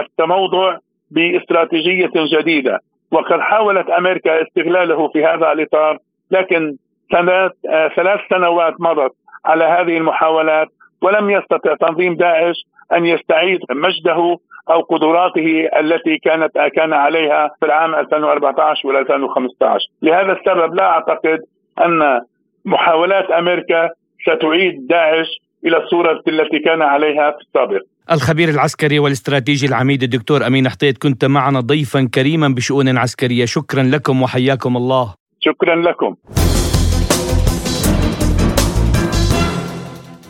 التموضع 0.00 0.76
باستراتيجية 1.10 2.10
جديدة. 2.16 2.80
وقد 3.12 3.40
حاولت 3.40 3.90
أمريكا 3.90 4.42
استغلاله 4.42 5.08
في 5.08 5.24
هذا 5.24 5.52
الإطار 5.52 5.98
لكن 6.30 6.76
سنوات 7.12 7.52
ثلاث 7.96 8.20
سنوات 8.30 8.74
مضت 8.80 9.12
على 9.44 9.64
هذه 9.64 9.96
المحاولات 9.96 10.68
ولم 11.02 11.30
يستطع 11.30 11.74
تنظيم 11.74 12.14
داعش 12.16 12.54
أن 12.92 13.06
يستعيد 13.06 13.60
مجده 13.70 14.36
أو 14.70 14.80
قدراته 14.80 15.68
التي 15.80 16.18
كانت 16.18 16.58
كان 16.58 16.92
عليها 16.92 17.50
في 17.60 17.66
العام 17.66 17.94
2014 17.94 18.88
و 18.88 18.90
2015 18.98 19.86
لهذا 20.02 20.32
السبب 20.32 20.74
لا 20.74 20.84
أعتقد 20.84 21.40
أن 21.78 22.20
محاولات 22.64 23.30
أمريكا 23.30 23.90
ستعيد 24.22 24.86
داعش 24.86 25.26
إلى 25.66 25.76
الصورة 25.76 26.22
التي 26.28 26.58
كان 26.64 26.82
عليها 26.82 27.30
في 27.30 27.38
السابق. 27.46 27.82
الخبير 28.12 28.48
العسكري 28.48 28.98
والاستراتيجي 28.98 29.66
العميد 29.66 30.02
الدكتور 30.02 30.46
أمين 30.46 30.68
حطيت 30.68 30.98
كنت 30.98 31.24
معنا 31.24 31.60
ضيفا 31.60 32.08
كريما 32.14 32.48
بشؤون 32.48 32.98
عسكرية، 32.98 33.44
شكرا 33.44 33.82
لكم 33.82 34.22
وحياكم 34.22 34.76
الله. 34.76 35.14
شكرا 35.40 35.76
لكم. 35.76 36.16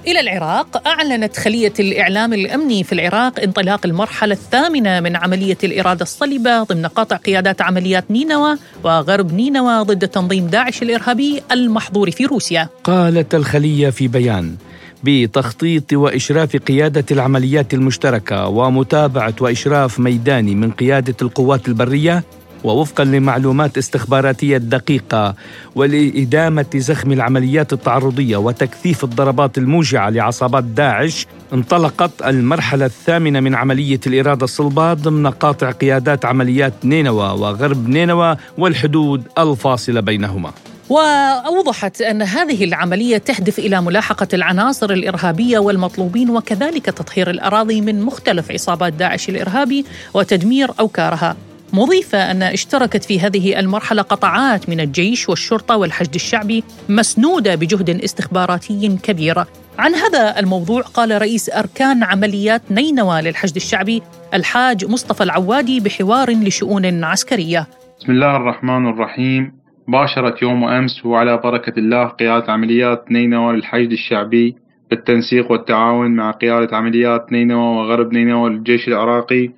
إلى 0.07 0.21
العراق 0.21 0.89
أعلنت 0.89 1.37
خلية 1.37 1.73
الإعلام 1.81 2.33
الأمني 2.33 2.85
في 2.85 2.93
العراق 2.93 3.41
انطلاق 3.41 3.87
المرحلة 3.87 4.35
الثامنة 4.35 5.01
من 5.01 5.17
عملية 5.17 5.59
الإرادة 5.65 6.03
الصلبة 6.03 6.63
ضمن 6.63 6.87
قطع 6.87 7.17
قيادات 7.17 7.63
عمليات 7.63 8.11
نينوى 8.11 8.57
وغرب 8.85 9.33
نينوى 9.33 9.85
ضد 9.85 10.09
تنظيم 10.09 10.47
داعش 10.47 10.83
الإرهابي 10.83 11.43
المحظور 11.53 12.11
في 12.11 12.25
روسيا. 12.25 12.69
قالت 12.85 13.35
الخلية 13.35 13.91
في 13.91 14.09
بيان 14.09 14.57
بتخطيط 15.05 15.93
وإشراف 15.93 16.57
قيادة 16.57 17.05
العمليات 17.11 17.75
المشتركة 17.75 18.47
ومتابعة 18.49 19.35
وإشراف 19.41 20.01
ميداني 20.01 20.55
من 20.55 20.71
قيادة 20.71 21.17
القوات 21.23 21.69
البرية 21.69 22.25
ووفقا 22.65 23.05
لمعلومات 23.05 23.79
استخباراتية 23.79 24.57
دقيقة 24.57 25.35
ولإدامة 25.75 26.67
زخم 26.75 27.13
العمليات 27.13 27.73
التعرضية 27.73 28.37
وتكثيف 28.37 29.05
الضربات 29.05 29.59
الموجعة 29.59 30.11
لعصابات 30.11 30.65
داعش 30.65 31.27
انطلقت 31.53 32.11
المرحلة 32.27 32.87
الثامنة 32.87 33.41
من 33.41 33.55
عملية 33.55 34.01
الإرادة 34.07 34.45
الصلبه 34.45 34.95
ضمن 34.95 35.27
قاطع 35.27 35.71
قيادات 35.71 36.25
عمليات 36.25 36.73
نينوى 36.85 37.29
وغرب 37.29 37.89
نينوى 37.89 38.37
والحدود 38.59 39.23
الفاصلة 39.39 40.01
بينهما. 40.01 40.51
وأوضحت 40.89 42.01
أن 42.01 42.23
هذه 42.23 42.65
العملية 42.65 43.19
تهدف 43.19 43.59
إلى 43.59 43.83
ملاحقة 43.83 44.29
العناصر 44.35 44.91
الإرهابية 44.91 45.59
والمطلوبين 45.59 46.31
وكذلك 46.31 46.87
تطهير 46.87 47.31
الأراضي 47.31 47.81
من 47.81 48.03
مختلف 48.03 48.51
عصابات 48.51 48.93
داعش 48.93 49.29
الإرهابي 49.29 49.85
وتدمير 50.15 50.71
أوكارها. 50.81 51.37
مضيفة 51.73 52.31
أن 52.31 52.43
اشتركت 52.43 53.05
في 53.05 53.21
هذه 53.21 53.59
المرحلة 53.59 54.03
قطاعات 54.03 54.69
من 54.69 54.81
الجيش 54.81 55.29
والشرطة 55.29 55.77
والحشد 55.77 56.15
الشعبي 56.15 56.65
مسنودة 56.89 57.55
بجهد 57.55 57.91
استخباراتي 57.91 58.99
كبير 59.03 59.45
عن 59.79 59.95
هذا 59.95 60.39
الموضوع 60.39 60.81
قال 60.81 61.23
رئيس 61.23 61.51
أركان 61.51 62.03
عمليات 62.03 62.63
نينوى 62.71 63.23
للحشد 63.23 63.57
الشعبي 63.57 64.03
الحاج 64.35 64.85
مصطفى 64.85 65.23
العوادي 65.23 65.81
بحوار 65.81 66.31
لشؤون 66.31 67.05
عسكرية. 67.05 67.67
بسم 68.01 68.13
الله 68.13 68.37
الرحمن 68.37 68.87
الرحيم. 68.89 69.53
باشرت 69.89 70.43
يوم 70.43 70.65
أمس 70.65 71.07
وعلى 71.07 71.37
بركة 71.37 71.79
الله 71.79 72.05
قيادة 72.05 72.53
عمليات 72.53 73.05
نينوى 73.11 73.57
للحشد 73.57 73.93
الشعبي 73.93 74.57
بالتنسيق 74.91 75.53
والتعاون 75.53 76.11
مع 76.11 76.31
قيادة 76.31 76.77
عمليات 76.77 77.33
نينوى 77.33 77.77
وغرب 77.77 78.13
نينوى 78.13 78.51
للجيش 78.51 78.89
العراقي 78.89 79.51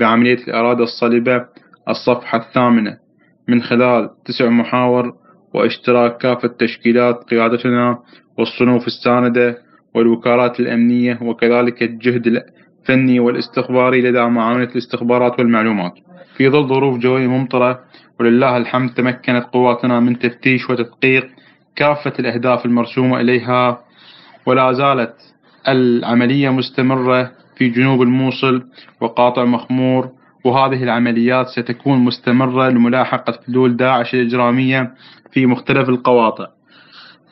بعملية 0.00 0.38
الإرادة 0.48 0.84
الصلبة 0.84 1.44
الصفحة 1.90 2.38
الثامنة. 2.38 2.96
من 3.48 3.62
خلال 3.62 4.10
تسع 4.24 4.48
محاور 4.48 5.12
واشتراك 5.54 6.16
كافة 6.16 6.48
تشكيلات 6.48 7.24
قيادتنا 7.30 7.98
والصنوف 8.38 8.86
الساندة 8.86 9.58
والوكالات 9.94 10.60
الأمنية 10.60 11.18
وكذلك 11.22 11.82
الجهد 11.82 12.26
الفني 12.26 13.20
والاستخباري 13.20 14.00
لدى 14.02 14.22
معاونة 14.22 14.64
الاستخبارات 14.64 15.38
والمعلومات. 15.38 15.92
في 16.36 16.48
ظل 16.48 16.68
ظروف 16.68 16.98
جوية 16.98 17.26
ممطرة 17.26 17.80
ولله 18.20 18.56
الحمد 18.56 18.94
تمكنت 18.94 19.44
قواتنا 19.52 20.00
من 20.00 20.18
تفتيش 20.18 20.70
وتدقيق 20.70 21.26
كافة 21.76 22.12
الأهداف 22.18 22.66
المرسومة 22.66 23.20
إليها 23.20 23.80
ولا 24.46 24.72
زالت 24.72 25.14
العملية 25.68 26.50
مستمرة 26.50 27.30
في 27.56 27.68
جنوب 27.68 28.02
الموصل 28.02 28.62
وقاطع 29.00 29.44
مخمور 29.44 30.08
وهذه 30.44 30.82
العمليات 30.82 31.46
ستكون 31.46 31.98
مستمرة 31.98 32.68
لملاحقة 32.68 33.32
فلول 33.32 33.76
داعش 33.76 34.14
الإجرامية 34.14 34.94
في 35.32 35.46
مختلف 35.46 35.88
القواطع. 35.88 36.46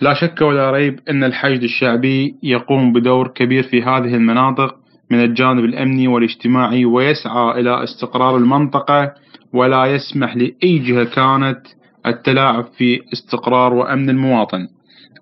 لا 0.00 0.14
شك 0.14 0.40
ولا 0.40 0.70
ريب 0.70 1.00
أن 1.10 1.24
الحشد 1.24 1.62
الشعبي 1.62 2.34
يقوم 2.42 2.92
بدور 2.92 3.28
كبير 3.28 3.62
في 3.62 3.82
هذه 3.82 4.14
المناطق 4.14 4.74
من 5.10 5.20
الجانب 5.24 5.64
الأمني 5.64 6.08
والاجتماعي 6.08 6.84
ويسعى 6.84 7.60
إلى 7.60 7.84
استقرار 7.84 8.36
المنطقة 8.36 9.12
ولا 9.52 9.84
يسمح 9.84 10.36
لأي 10.36 10.78
جهة 10.78 11.04
كانت 11.04 11.60
التلاعب 12.06 12.64
في 12.78 13.00
استقرار 13.12 13.74
وأمن 13.74 14.10
المواطن. 14.10 14.68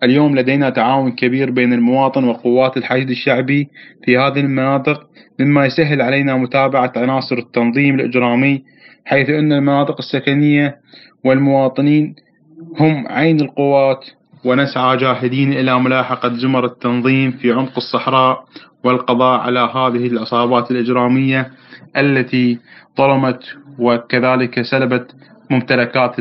اليوم 0.02 0.38
لدينا 0.38 0.70
تعاون 0.70 1.12
كبير 1.12 1.50
بين 1.50 1.72
المواطن 1.72 2.24
وقوات 2.24 2.76
الحشد 2.76 3.10
الشعبي 3.10 3.68
في 4.04 4.18
هذه 4.18 4.40
المناطق 4.40 5.06
مما 5.40 5.66
يسهل 5.66 6.02
علينا 6.02 6.36
متابعة 6.36 6.92
عناصر 6.96 7.38
التنظيم 7.38 7.94
الإجرامي 7.94 8.62
حيث 9.04 9.30
أن 9.30 9.52
المناطق 9.52 9.96
السكنية 9.98 10.76
والمواطنين 11.24 12.14
هم 12.80 13.06
عين 13.08 13.40
القوات 13.40 14.04
ونسعى 14.44 14.96
جاهدين 14.96 15.52
إلى 15.52 15.80
ملاحقة 15.80 16.34
زمر 16.34 16.64
التنظيم 16.64 17.30
في 17.30 17.52
عمق 17.52 17.72
الصحراء 17.76 18.44
والقضاء 18.84 19.40
على 19.40 19.60
هذه 19.60 20.06
العصابات 20.06 20.70
الإجرامية 20.70 21.50
التي 21.96 22.58
ظلمت 22.98 23.44
وكذلك 23.78 24.62
سلبت 24.62 25.14
ممتلكات 25.50 26.16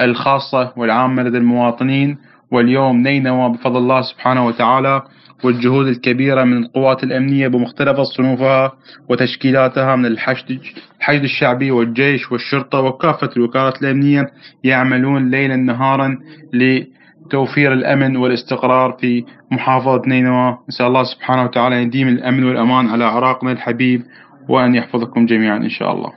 الخاصة 0.00 0.72
والعامة 0.76 1.22
لدى 1.22 1.38
المواطنين 1.38 2.18
واليوم 2.52 2.96
نينوى 3.02 3.48
بفضل 3.52 3.76
الله 3.76 4.02
سبحانه 4.02 4.46
وتعالى 4.46 5.02
والجهود 5.44 5.86
الكبيرة 5.86 6.44
من 6.44 6.64
القوات 6.64 7.04
الأمنية 7.04 7.48
بمختلف 7.48 8.00
صنوفها 8.00 8.72
وتشكيلاتها 9.08 9.96
من 9.96 10.06
الحشد 10.06 10.60
الحشد 10.98 11.22
الشعبي 11.22 11.70
والجيش 11.70 12.32
والشرطة 12.32 12.80
وكافة 12.80 13.30
الوكالات 13.36 13.82
الأمنية 13.82 14.30
يعملون 14.64 15.30
ليلا 15.30 15.56
نهارا 15.56 16.18
لتوفير 16.52 17.72
الأمن 17.72 18.16
والاستقرار 18.16 18.96
في 19.00 19.24
محافظة 19.50 20.02
نينوى 20.06 20.58
نسأل 20.68 20.86
الله 20.86 21.02
سبحانه 21.04 21.44
وتعالى 21.44 21.78
أن 21.78 21.82
يديم 21.82 22.08
الأمن 22.08 22.44
والأمان 22.44 22.88
على 22.88 23.04
عراقنا 23.04 23.52
الحبيب 23.52 24.02
وأن 24.48 24.74
يحفظكم 24.74 25.26
جميعا 25.26 25.56
إن 25.56 25.70
شاء 25.70 25.92
الله. 25.92 26.12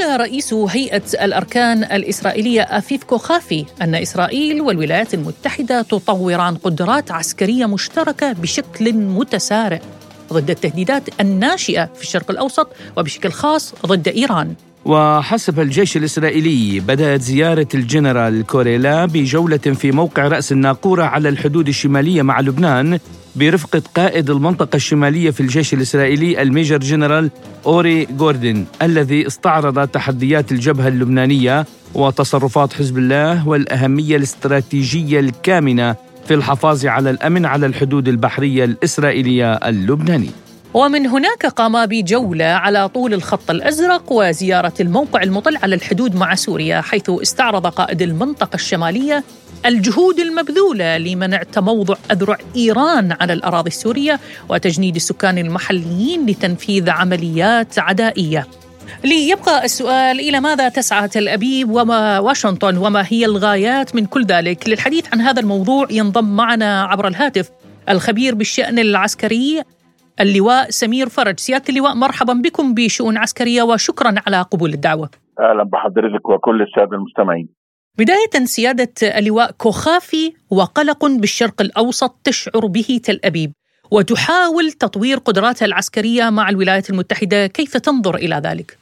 قال 0.00 0.20
رئيس 0.20 0.54
هيئة 0.54 1.02
الأركان 1.22 1.84
الإسرائيلية 1.84 2.62
أفيف 2.62 3.04
كوخافي 3.04 3.64
أن 3.82 3.94
إسرائيل 3.94 4.60
والولايات 4.60 5.14
المتحدة 5.14 5.82
تطوران 5.82 6.54
قدرات 6.54 7.10
عسكرية 7.10 7.66
مشتركة 7.66 8.32
بشكل 8.32 8.92
متسارع 8.92 9.80
ضد 10.32 10.50
التهديدات 10.50 11.20
الناشئة 11.20 11.90
في 11.94 12.02
الشرق 12.02 12.30
الأوسط 12.30 12.68
وبشكل 12.96 13.30
خاص 13.30 13.74
ضد 13.86 14.08
إيران. 14.08 14.54
وحسب 14.84 15.60
الجيش 15.60 15.96
الإسرائيلي 15.96 16.80
بدأت 16.80 17.20
زيارة 17.20 17.68
الجنرال 17.74 18.46
كوريلا 18.46 19.06
بجولة 19.06 19.56
في 19.56 19.92
موقع 19.92 20.28
رأس 20.28 20.52
الناقورة 20.52 21.04
على 21.04 21.28
الحدود 21.28 21.68
الشمالية 21.68 22.22
مع 22.22 22.40
لبنان 22.40 22.98
برفقة 23.36 23.82
قائد 23.94 24.30
المنطقة 24.30 24.76
الشمالية 24.76 25.30
في 25.30 25.40
الجيش 25.40 25.74
الإسرائيلي 25.74 26.42
الميجر 26.42 26.78
جنرال 26.78 27.30
أوري 27.66 28.04
جوردن 28.04 28.64
الذي 28.82 29.26
استعرض 29.26 29.88
تحديات 29.88 30.52
الجبهة 30.52 30.88
اللبنانية 30.88 31.66
وتصرفات 31.94 32.72
حزب 32.72 32.98
الله 32.98 33.48
والأهمية 33.48 34.16
الاستراتيجية 34.16 35.20
الكامنة 35.20 35.96
في 36.26 36.34
الحفاظ 36.34 36.86
على 36.86 37.10
الأمن 37.10 37.46
على 37.46 37.66
الحدود 37.66 38.08
البحرية 38.08 38.64
الإسرائيلية 38.64 39.52
اللبنانية. 39.52 40.30
ومن 40.74 41.06
هناك 41.06 41.46
قام 41.46 41.86
بجولة 41.86 42.44
على 42.44 42.88
طول 42.88 43.14
الخط 43.14 43.50
الأزرق 43.50 44.12
وزيارة 44.12 44.72
الموقع 44.80 45.22
المطل 45.22 45.56
على 45.56 45.74
الحدود 45.74 46.14
مع 46.14 46.34
سوريا 46.34 46.80
حيث 46.80 47.10
استعرض 47.10 47.66
قائد 47.66 48.02
المنطقة 48.02 48.54
الشمالية 48.54 49.24
الجهود 49.66 50.18
المبذولة 50.18 50.98
لمنع 50.98 51.42
تموضع 51.42 51.94
أذرع 52.10 52.36
إيران 52.56 53.16
على 53.20 53.32
الأراضي 53.32 53.68
السورية 53.68 54.20
وتجنيد 54.48 54.94
السكان 54.94 55.38
المحليين 55.38 56.26
لتنفيذ 56.26 56.90
عمليات 56.90 57.78
عدائية. 57.78 58.46
ليبقى 59.04 59.64
السؤال 59.64 60.20
إلى 60.20 60.40
ماذا 60.40 60.68
تسعى 60.68 61.08
تل 61.08 61.28
أبيب 61.28 61.70
وما 61.70 62.18
واشنطن 62.18 62.76
وما 62.76 63.04
هي 63.08 63.24
الغايات 63.24 63.94
من 63.94 64.06
كل 64.06 64.24
ذلك؟ 64.24 64.68
للحديث 64.68 65.06
عن 65.12 65.20
هذا 65.20 65.40
الموضوع 65.40 65.86
ينضم 65.90 66.36
معنا 66.36 66.82
عبر 66.82 67.08
الهاتف 67.08 67.50
الخبير 67.88 68.34
بالشأن 68.34 68.78
العسكري 68.78 69.62
اللواء 70.20 70.70
سمير 70.70 71.08
فرج. 71.08 71.40
سيادة 71.40 71.64
اللواء 71.68 71.94
مرحبا 71.94 72.32
بكم 72.32 72.74
بشؤون 72.74 73.16
عسكرية 73.16 73.62
وشكرا 73.62 74.14
على 74.26 74.42
قبول 74.42 74.72
الدعوة. 74.72 75.10
أهلا 75.40 75.62
بحضرتك 75.62 76.28
وكل 76.28 76.62
السادة 76.62 76.96
المستمعين. 76.96 77.48
بداية 77.98 78.44
سيادة 78.44 79.18
اللواء 79.18 79.50
كوخافي 79.50 80.32
وقلق 80.50 81.06
بالشرق 81.06 81.62
الأوسط 81.62 82.10
تشعر 82.24 82.66
به 82.66 83.00
تل 83.04 83.20
أبيب 83.24 83.52
وتحاول 83.92 84.70
تطوير 84.72 85.18
قدراتها 85.18 85.66
العسكرية 85.66 86.30
مع 86.30 86.48
الولايات 86.48 86.90
المتحدة 86.90 87.46
كيف 87.46 87.76
تنظر 87.76 88.14
إلى 88.14 88.36
ذلك؟ 88.44 88.78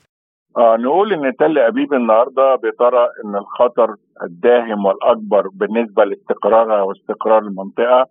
آه 0.56 0.76
نقول 0.76 1.12
إن 1.12 1.36
تل 1.36 1.58
أبيب 1.58 1.94
النهارده 1.94 2.54
بترى 2.54 3.08
إن 3.24 3.36
الخطر 3.36 3.94
الداهم 4.22 4.84
والأكبر 4.84 5.48
بالنسبة 5.48 6.04
لاستقرارها 6.04 6.82
واستقرار 6.82 7.42
المنطقة 7.42 8.06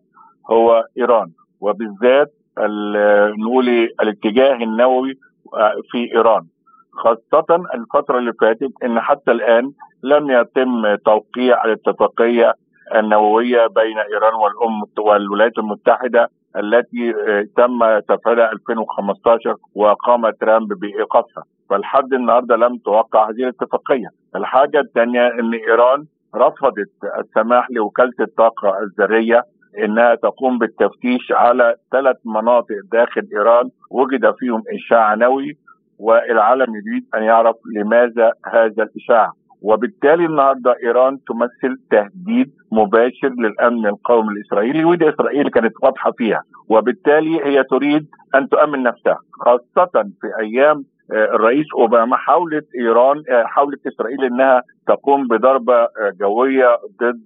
هو 0.52 0.84
إيران 0.98 1.32
وبالذات 1.62 2.34
نقول 3.39 3.70
الاتجاه 4.02 4.56
النووي 4.56 5.13
في 5.92 6.16
إيران 6.16 6.44
خاصة 6.93 7.65
الفترة 7.73 8.17
اللي 8.17 8.34
فاتت 8.41 8.71
إن 8.84 8.99
حتى 8.99 9.32
الآن 9.32 9.71
لم 10.03 10.32
يتم 10.32 10.95
توقيع 10.95 11.65
الاتفاقية 11.65 12.53
النووية 12.95 13.67
بين 13.67 13.97
إيران 13.97 14.34
والأم 14.34 15.06
والولايات 15.06 15.58
المتحدة 15.58 16.29
التي 16.56 17.10
آه، 17.10 17.45
تم 17.58 17.99
تفعيلها 17.99 18.51
2015 18.51 19.56
وقام 19.75 20.29
ترامب 20.29 20.73
بإيقافها 20.73 21.43
فلحد 21.69 22.13
النهارده 22.13 22.56
لم 22.56 22.77
توقع 22.77 23.29
هذه 23.29 23.36
الاتفاقية. 23.43 24.08
الحاجة 24.36 24.79
الثانية 24.79 25.27
إن 25.27 25.53
إيران 25.53 26.06
رفضت 26.36 26.91
السماح 27.19 27.67
لوكالة 27.71 28.13
الطاقة 28.19 28.79
الذرية 28.84 29.43
إنها 29.77 30.15
تقوم 30.15 30.58
بالتفتيش 30.58 31.32
على 31.32 31.75
ثلاث 31.91 32.15
مناطق 32.25 32.75
داخل 32.91 33.27
إيران 33.34 33.69
وجد 33.91 34.36
فيهم 34.39 34.63
اشعاع 34.73 35.13
نووي 35.13 35.58
والعالم 35.99 36.75
يريد 36.75 37.06
أن 37.15 37.23
يعرف 37.23 37.56
لماذا 37.75 38.32
هذا 38.53 38.84
الاشعاع 38.84 39.32
وبالتالي 39.63 40.25
النهارده 40.25 40.75
إيران 40.84 41.19
تمثل 41.27 41.77
تهديد 41.91 42.51
مباشر 42.71 43.29
للأمن 43.29 43.86
القومي 43.86 44.34
الإسرائيلي 44.34 44.86
ودي 44.86 45.10
إسرائيل 45.10 45.49
كانت 45.49 45.73
واضحة 45.84 46.12
فيها. 46.12 46.43
وبالتالي 46.69 47.45
هي 47.45 47.63
تريد 47.63 48.08
أن 48.36 48.49
تؤمن 48.49 48.84
نفسها 48.84 49.17
خاصة 49.32 50.03
في 50.21 50.27
أيام 50.39 50.84
آه، 51.12 51.36
الرئيس 51.36 51.65
أوباما 51.77 52.17
حاولت 52.17 52.67
إيران 52.75 53.23
آه، 53.29 53.43
حاولت 53.43 53.88
إسرائيل 53.88 54.23
إنها 54.23 54.62
تقوم 54.88 55.27
بضربة 55.27 55.75
آه، 55.75 56.13
جوية 56.19 56.77
ضد 57.01 57.21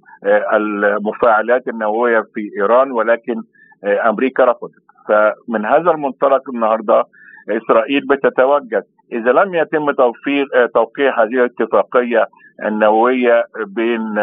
المفاعلات 0.54 1.68
النووية 1.68 2.20
في 2.34 2.50
إيران 2.60 2.92
ولكن 2.92 3.42
أمريكا 3.84 4.46
رفضت. 4.46 4.72
فمن 5.08 5.66
هذا 5.66 5.92
المنطلق 5.92 6.50
النهارده 6.50 7.04
إسرائيل 7.50 8.08
بتتوجد. 8.08 8.84
إذا 9.12 9.32
لم 9.32 9.56
يتم 9.56 9.92
توفير 9.92 10.46
توقيع 10.74 11.24
هذه 11.24 11.34
الاتفاقية 11.34 12.26
النووية 12.66 13.44
بين 13.68 14.18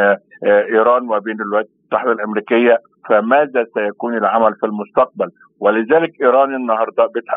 إيران 0.44 1.08
وبين 1.08 1.40
الولايات 1.40 1.68
المتحدة 1.94 2.12
الأمريكية 2.12 2.78
فماذا 3.08 3.66
سيكون 3.74 4.16
العمل 4.16 4.54
في 4.54 4.66
المستقبل؟ 4.66 5.30
ولذلك 5.60 6.10
إيران 6.22 6.54
النهارده 6.54 7.06
بتح... 7.06 7.34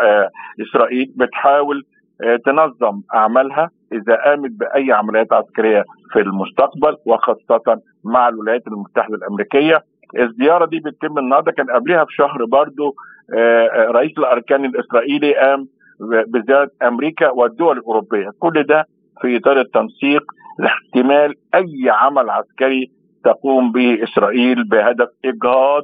إسرائيل 0.61 1.13
بتحاول 1.15 1.83
آه، 2.23 2.35
تنظم 2.45 3.01
أعمالها 3.15 3.69
إذا 3.93 4.15
قامت 4.15 4.51
بأي 4.51 4.91
عمليات 4.91 5.33
عسكرية 5.33 5.83
في 6.13 6.19
المستقبل 6.19 6.97
وخاصة 7.05 7.81
مع 8.03 8.29
الولايات 8.29 8.67
المتحدة 8.67 9.15
الأمريكية. 9.15 9.83
الزيارة 10.19 10.65
دي 10.65 10.79
بتتم 10.79 11.17
النهارده 11.17 11.51
كان 11.51 11.65
قبلها 11.69 12.05
في 12.05 12.13
شهر 12.13 12.45
آه، 12.53 13.67
آه، 13.67 13.91
رئيس 13.91 14.17
الأركان 14.17 14.65
الإسرائيلي 14.65 15.35
قام 15.35 15.67
بزياره 16.27 16.71
أمريكا 16.83 17.29
والدول 17.29 17.77
الأوروبية 17.77 18.29
كل 18.39 18.63
ده 18.63 18.85
في 19.21 19.37
إطار 19.37 19.59
التنسيق 19.59 20.23
لاحتمال 20.59 21.35
أي 21.55 21.89
عمل 21.89 22.29
عسكري 22.29 22.91
تقوم 23.23 23.71
به 23.71 24.03
اسرائيل 24.03 24.63
بهدف 24.63 25.07
اجهاض 25.25 25.83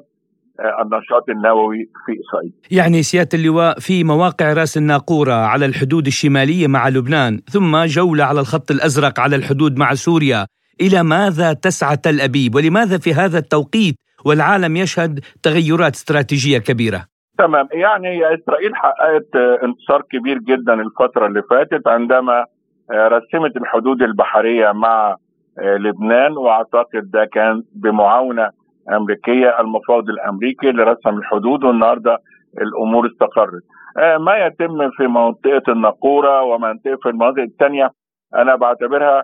آه، 0.59 0.81
النشاط 0.81 1.29
النووي 1.29 1.89
في 2.05 2.11
إسرائيل. 2.21 2.53
يعني 2.71 3.03
سيادة 3.03 3.29
اللواء 3.33 3.79
في 3.79 4.03
مواقع 4.03 4.53
رأس 4.53 4.77
الناقورة 4.77 5.33
على 5.33 5.65
الحدود 5.65 6.07
الشمالية 6.07 6.67
مع 6.67 6.89
لبنان، 6.89 7.41
ثم 7.51 7.85
جولة 7.85 8.23
على 8.23 8.39
الخط 8.39 8.71
الأزرق 8.71 9.19
على 9.19 9.35
الحدود 9.35 9.77
مع 9.77 9.93
سوريا، 9.93 10.45
إلى 10.81 11.03
ماذا 11.03 11.53
تسعى 11.53 11.97
تل 11.97 12.21
أبيب 12.21 12.55
ولماذا 12.55 12.97
في 12.97 13.13
هذا 13.13 13.37
التوقيت 13.37 13.95
والعالم 14.25 14.75
يشهد 14.75 15.19
تغيرات 15.43 15.95
استراتيجية 15.95 16.57
كبيرة؟ 16.57 17.12
تمام 17.37 17.67
يعني 17.71 18.33
إسرائيل 18.33 18.75
حققت 18.75 19.35
انتصار 19.63 20.01
كبير 20.01 20.37
جدا 20.37 20.73
الفترة 20.73 21.25
اللي 21.25 21.41
فاتت 21.49 21.87
عندما 21.87 22.45
آه، 22.91 23.07
رسمت 23.07 23.57
الحدود 23.57 24.01
البحرية 24.01 24.71
مع 24.71 25.15
آه، 25.59 25.75
لبنان 25.77 26.37
وأعتقد 26.37 27.11
ده 27.11 27.25
كان 27.25 27.63
بمعاونة 27.75 28.49
أمريكية 28.91 29.59
المفوض 29.59 30.09
الأمريكي 30.09 30.69
اللي 30.69 30.83
رسم 30.83 31.17
الحدود 31.17 31.63
والنهاردة 31.63 32.17
الأمور 32.61 33.07
استقرت. 33.07 33.63
آه، 33.97 34.17
ما 34.17 34.37
يتم 34.37 34.89
في 34.97 35.07
منطقة 35.07 35.71
الناقورة 35.71 36.41
ومنطقة 36.41 36.97
في 37.03 37.09
المناطق 37.09 37.39
الثانية 37.41 37.91
أنا 38.35 38.55
بعتبرها 38.55 39.23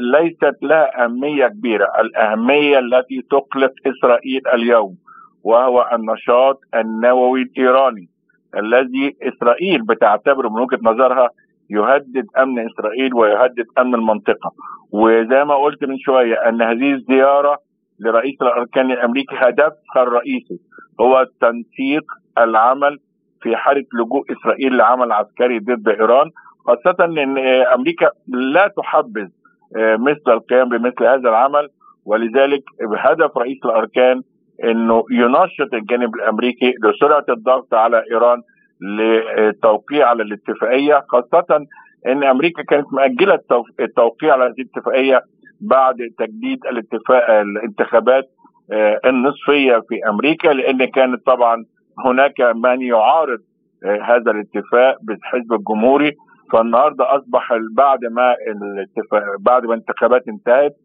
ليست 0.00 0.56
لها 0.62 1.04
أهمية 1.04 1.46
كبيرة، 1.46 1.86
الأهمية 2.00 2.78
التي 2.78 3.22
تقلق 3.30 3.72
إسرائيل 3.86 4.42
اليوم 4.54 4.96
وهو 5.44 5.90
النشاط 5.92 6.60
النووي 6.74 7.42
الإيراني 7.42 8.08
الذي 8.56 9.16
إسرائيل 9.22 9.82
بتعتبره 9.82 10.48
من 10.48 10.60
وجهة 10.60 10.78
نظرها 10.82 11.28
يهدد 11.70 12.26
أمن 12.38 12.66
إسرائيل 12.66 13.14
ويهدد 13.14 13.66
أمن 13.78 13.94
المنطقة. 13.94 14.52
وزي 14.92 15.44
ما 15.44 15.54
قلت 15.54 15.84
من 15.84 15.98
شوية 15.98 16.34
أن 16.34 16.62
هذه 16.62 16.92
الزيارة 16.92 17.58
لرئيس 18.00 18.42
الأركان 18.42 18.90
الأمريكي 18.90 19.34
هدفها 19.34 20.02
الرئيسي 20.02 20.58
هو 21.00 21.26
تنسيق 21.40 22.04
العمل 22.38 22.98
في 23.42 23.56
حاله 23.56 23.84
لجوء 23.94 24.24
إسرائيل 24.32 24.76
لعمل 24.76 25.12
عسكري 25.12 25.58
ضد 25.58 25.88
إيران 25.88 26.30
خاصة 26.66 27.04
إن 27.04 27.38
أمريكا 27.74 28.10
لا 28.28 28.72
تحبذ 28.76 29.28
آه، 29.76 29.96
مثل 29.96 30.22
القيام 30.28 30.68
بمثل 30.68 31.04
هذا 31.04 31.28
العمل 31.28 31.68
ولذلك 32.04 32.62
هدف 32.96 33.36
رئيس 33.38 33.58
الأركان 33.64 34.22
إنه 34.64 35.04
ينشط 35.10 35.74
الجانب 35.74 36.14
الأمريكي 36.14 36.74
لسرعة 36.84 37.24
الضغط 37.28 37.74
على 37.74 38.02
إيران 38.12 38.42
للتوقيع 38.80 40.08
على 40.08 40.22
الاتفاقية 40.22 41.04
خاصة 41.08 41.66
إن 42.06 42.24
أمريكا 42.24 42.62
كانت 42.62 42.92
مأجلة 42.92 43.38
التوقيع 43.80 44.32
على 44.32 44.44
هذه 44.44 44.54
الاتفاقية 44.58 45.22
بعد 45.60 45.96
تجديد 46.18 46.66
الاتفاق 46.66 47.30
الانتخابات 47.30 48.24
آه، 48.72 49.00
النصفية 49.04 49.82
في 49.88 50.08
أمريكا 50.08 50.48
لأن 50.48 50.84
كانت 50.84 51.26
طبعا 51.26 51.64
هناك 52.06 52.40
من 52.40 52.82
يعارض 52.82 53.38
آه، 53.84 54.00
هذا 54.02 54.30
الاتفاق 54.30 54.96
بالحزب 55.02 55.52
الجمهوري. 55.52 56.12
فالنهاردة 56.52 57.16
أصبح 57.16 57.48
بعد 57.76 58.04
ما 58.04 58.34
الاتفاق 58.48 59.22
بعد 59.40 59.66
ما 59.66 59.74
الانتخابات 59.74 60.28
انتهت 60.28 60.76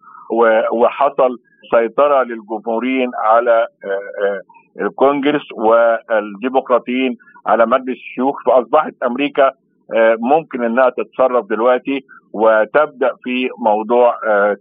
وحصل 0.72 1.40
سيطرة 1.72 2.24
للجمهوريين 2.24 3.12
على 3.24 3.68
آه، 3.86 3.88
آه، 3.88 4.42
الكونجرس 4.82 5.52
والديمقراطيين 5.52 7.18
على 7.48 7.66
مجلس 7.66 7.98
الشيوخ. 7.98 8.36
فأصبحت 8.46 8.94
أمريكا 9.06 9.52
آه، 9.96 10.16
ممكن 10.20 10.64
إنها 10.64 10.90
تتصرف 10.90 11.46
دلوقتي 11.50 12.06
وتبدأ 12.34 13.12
في 13.24 13.50
موضوع 13.60 14.16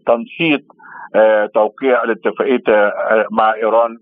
تنشيط 0.06 0.60
توقيع 1.54 2.02
الاتفاقية 2.04 2.92
مع 3.30 3.54
إيران 3.54 3.96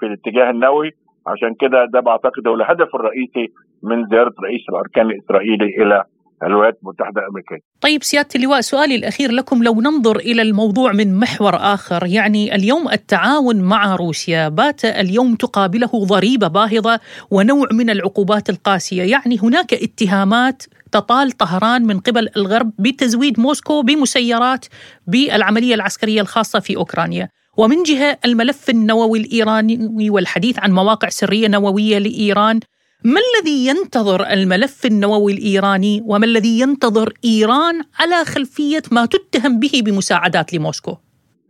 في 0.00 0.06
الاتجاه 0.06 0.50
النووي. 0.50 0.90
عشان 1.26 1.54
كده 1.54 1.84
ده 1.84 2.00
بعتقد 2.00 2.48
هو 2.48 2.54
الهدف 2.54 2.94
الرئيسي 2.94 3.52
من 3.82 4.06
زيارة 4.06 4.34
رئيس 4.42 4.62
الاركان 4.68 5.10
الإسرائيلي 5.10 5.64
إلى 5.64 6.04
الولايات 6.46 6.78
المتحدة 6.82 7.20
الأمريكية. 7.20 7.58
طيب 7.80 8.02
سيادة 8.02 8.28
اللواء 8.34 8.60
سؤالي 8.60 8.94
الأخير 8.94 9.32
لكم 9.32 9.62
لو 9.62 9.80
ننظر 9.80 10.16
إلى 10.16 10.42
الموضوع 10.42 10.92
من 10.92 11.18
محور 11.18 11.56
آخر 11.56 12.06
يعني 12.06 12.54
اليوم 12.54 12.88
التعاون 12.88 13.60
مع 13.60 13.96
روسيا 13.96 14.48
بات 14.48 14.84
اليوم 14.84 15.34
تقابله 15.34 15.90
ضريبة 16.04 16.48
باهظة 16.48 17.00
ونوع 17.30 17.68
من 17.72 17.90
العقوبات 17.90 18.50
القاسية 18.50 19.02
يعني 19.02 19.38
هناك 19.42 19.74
اتهامات 19.74 20.62
تطال 20.92 21.30
طهران 21.30 21.86
من 21.86 22.00
قبل 22.00 22.28
الغرب 22.36 22.72
بتزويد 22.78 23.40
موسكو 23.40 23.82
بمسيرات 23.82 24.66
بالعملية 25.06 25.74
العسكرية 25.74 26.20
الخاصة 26.20 26.60
في 26.60 26.76
أوكرانيا. 26.76 27.28
ومن 27.56 27.82
جهة 27.82 28.18
الملف 28.24 28.70
النووي 28.70 29.18
الإيراني 29.18 30.10
والحديث 30.10 30.58
عن 30.58 30.72
مواقع 30.72 31.08
سرية 31.08 31.48
نووية 31.48 31.98
لإيران 31.98 32.60
ما 33.04 33.20
الذي 33.20 33.66
ينتظر 33.66 34.20
الملف 34.32 34.86
النووي 34.86 35.32
الإيراني 35.32 36.02
وما 36.06 36.26
الذي 36.26 36.60
ينتظر 36.60 37.08
إيران 37.24 37.74
على 38.00 38.24
خلفية 38.24 38.82
ما 38.92 39.06
تتهم 39.06 39.60
به 39.60 39.82
بمساعدات 39.86 40.54
لموسكو؟ 40.54 40.92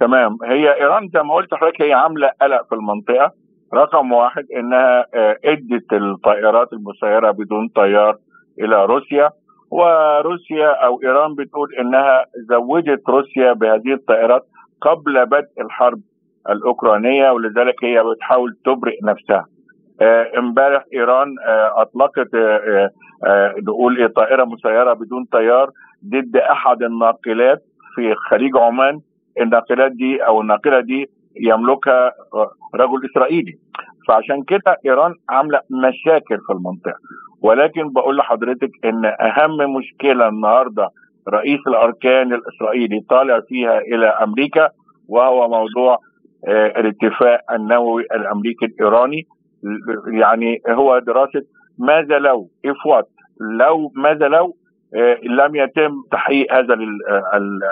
تمام. 0.00 0.38
هي 0.44 0.74
إيران 0.80 1.08
زي 1.14 1.22
ما 1.22 1.34
قلت 1.34 1.52
لحضرتك 1.52 1.82
هي 1.82 1.92
عاملة 1.92 2.30
قلق 2.42 2.68
في 2.68 2.74
المنطقة. 2.74 3.32
رقم 3.74 4.12
واحد 4.12 4.44
إنها 4.56 5.06
آه، 5.14 5.36
أدت 5.44 5.92
الطائرات 5.92 6.72
المسيرة 6.72 7.30
بدون 7.30 7.68
طيار 7.68 8.18
إلى 8.60 8.84
روسيا. 8.84 9.30
وروسيا 9.70 10.86
أو 10.86 11.00
إيران 11.02 11.34
بتقول 11.34 11.68
إنها 11.80 12.24
زودت 12.50 13.08
روسيا 13.08 13.52
بهذه 13.52 13.92
الطائرات 13.92 14.46
قبل 14.80 15.26
بدء 15.26 15.60
الحرب 15.60 16.00
الأوكرانية 16.50 17.30
ولذلك 17.30 17.84
هي 17.84 18.02
بتحاول 18.04 18.56
تبرئ 18.64 18.98
نفسها. 19.04 19.46
امبارح 20.38 20.84
إيران 20.94 21.28
آه، 21.46 21.82
أطلقت 21.82 22.34
آه، 22.34 22.90
نقول 23.68 23.98
إيه 23.98 24.06
طائرة 24.06 24.44
مسيرة 24.44 24.92
بدون 24.92 25.24
طيار 25.32 25.70
ضد 26.06 26.36
أحد 26.36 26.82
الناقلات 26.82 27.62
في 27.94 28.14
خليج 28.30 28.56
عمان. 28.56 29.00
الناقلات 29.40 29.92
دي 29.92 30.26
أو 30.26 30.40
الناقلة 30.40 30.80
دي 30.80 31.10
يملكها 31.36 32.12
رجل 32.74 33.00
إسرائيلي. 33.10 33.58
فعشان 34.08 34.42
كده 34.42 34.76
إيران 34.86 35.14
عاملة 35.30 35.60
مشاكل 35.70 36.38
في 36.46 36.52
المنطقة. 36.52 36.98
ولكن 37.42 37.92
بقول 37.92 38.16
لحضرتك 38.16 38.70
إن 38.84 39.04
أهم 39.04 39.74
مشكلة 39.76 40.28
النهارده 40.28 40.88
رئيس 41.28 41.60
الأركان 41.66 42.32
الإسرائيلي 42.32 43.00
طالع 43.10 43.40
فيها 43.48 43.78
إلى 43.78 44.06
أمريكا 44.06 44.68
وهو 45.08 45.48
موضوع 45.48 45.98
الاتفاق 46.48 47.52
النووي 47.52 48.02
الأمريكي 48.02 48.64
الإيراني. 48.66 49.26
يعني 50.12 50.62
هو 50.68 50.98
دراسة 50.98 51.42
ماذا 51.78 52.18
لو 52.18 52.48
اف 52.64 52.86
وات 52.86 53.08
لو 53.40 53.92
ماذا 53.96 54.28
لو 54.28 54.56
آه، 54.94 55.18
لم 55.22 55.56
يتم 55.56 56.02
تحقيق 56.12 56.54
هذا 56.54 56.74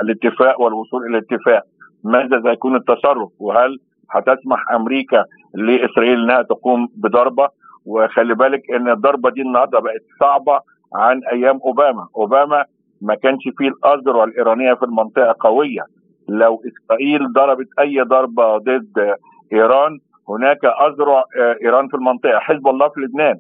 الاتفاق 0.03 0.61
والوصول 0.61 1.07
إلى 1.07 1.19
الاتفاق. 1.19 1.63
ماذا 2.05 2.43
سيكون 2.43 2.77
التصرف؟ 2.77 3.29
وهل 3.39 3.79
هتسمح 4.11 4.73
أمريكا 4.73 5.25
لإسرائيل 5.55 6.23
إنها 6.23 6.43
تقوم 6.43 6.89
بضربة؟ 6.95 7.49
وخلي 7.87 8.35
بالك 8.35 8.71
إن 8.71 8.91
الضربة 8.91 9.31
دي 9.31 9.43
النهارده 9.43 9.79
بقت 9.81 10.03
صعبة 10.21 10.61
عن 10.95 11.21
أيام 11.33 11.61
أوباما. 11.65 12.07
أوباما 12.17 12.65
ما 13.01 13.15
كانش 13.15 13.43
فيه 13.59 13.69
الاذرع 13.69 14.25
الإيرانية 14.25 14.75
في 14.75 14.83
المنطقة 14.83 15.35
قوية. 15.41 15.83
لو 16.29 16.63
إسرائيل 16.69 17.33
ضربت 17.33 17.69
أي 17.81 18.01
ضربة 18.01 18.57
ضد 18.59 19.15
إيران 19.53 19.99
هناك 20.29 20.65
أذرع 20.65 21.25
آه، 21.39 21.57
إيران 21.63 21.89
في 21.89 21.95
المنطقة 21.95 22.39
حزب 22.39 22.69
الله 22.69 22.89
في 22.89 23.01
لبنان 23.01 23.35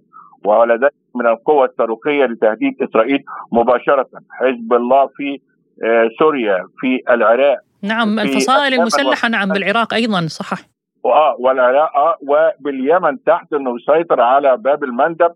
ولديه 0.44 0.90
من 1.14 1.26
القوى 1.26 1.66
الصاروخية 1.66 2.24
لتهديد 2.24 2.82
إسرائيل 2.82 3.24
مباشرة 3.52 4.08
حزب 4.30 4.72
الله 4.72 5.06
في 5.16 5.40
آه، 5.84 6.08
سوريا 6.18 6.66
في 6.80 7.00
العراق 7.10 7.58
نعم 7.82 8.18
الفصائل 8.18 8.74
المسلحة 8.74 9.28
نعم 9.28 9.48
بالعراق 9.48 9.94
أيضا 9.94 10.26
صح 10.26 10.58
آه 11.04 11.36
والعراق 11.38 11.96
آه 11.96 12.16
وباليمن 12.22 13.24
تحت 13.24 13.52
إنه 13.52 13.74
يسيطر 13.76 14.20
على 14.20 14.56
باب 14.56 14.84
المندب 14.84 15.32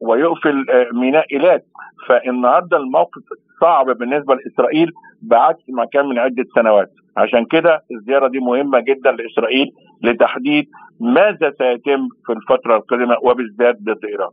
ويقفل 0.00 0.66
آه، 0.70 0.86
ميناء 0.92 1.26
إيلات. 1.32 1.66
فالنهاردة 2.08 2.76
الموقف 2.76 3.22
صعب 3.60 3.86
بالنسبة 3.86 4.34
لإسرائيل 4.34 4.92
بعكس 5.22 5.62
ما 5.68 5.84
كان 5.92 6.06
من 6.06 6.18
عدة 6.18 6.44
سنوات. 6.54 6.90
عشان 7.16 7.44
كده 7.50 7.84
الزيارة 7.92 8.28
دي 8.28 8.38
مهمة 8.38 8.80
جدا 8.80 9.10
لإسرائيل 9.10 9.66
لتحديد 10.02 10.64
ماذا 11.00 11.52
سيتم 11.58 12.08
في 12.26 12.32
الفترة 12.32 12.76
القادمة 12.76 13.16
وبالذات 13.22 13.76
ضد 13.82 14.04
إيران. 14.04 14.30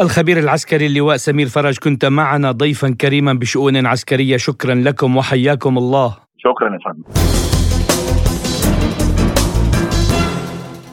الخبير 0.00 0.38
العسكري 0.38 0.86
اللواء 0.86 1.16
سمير 1.16 1.46
فرج 1.46 1.78
كنت 1.78 2.04
معنا 2.04 2.52
ضيفا 2.52 2.96
كريما 3.00 3.32
بشؤون 3.32 3.86
عسكرية. 3.86 4.36
شكرا 4.36 4.74
لكم 4.74 5.16
وحياكم 5.16 5.78
الله. 5.78 6.16
شكرا 6.38 6.72
يا 6.74 6.78
فندم. 6.84 7.04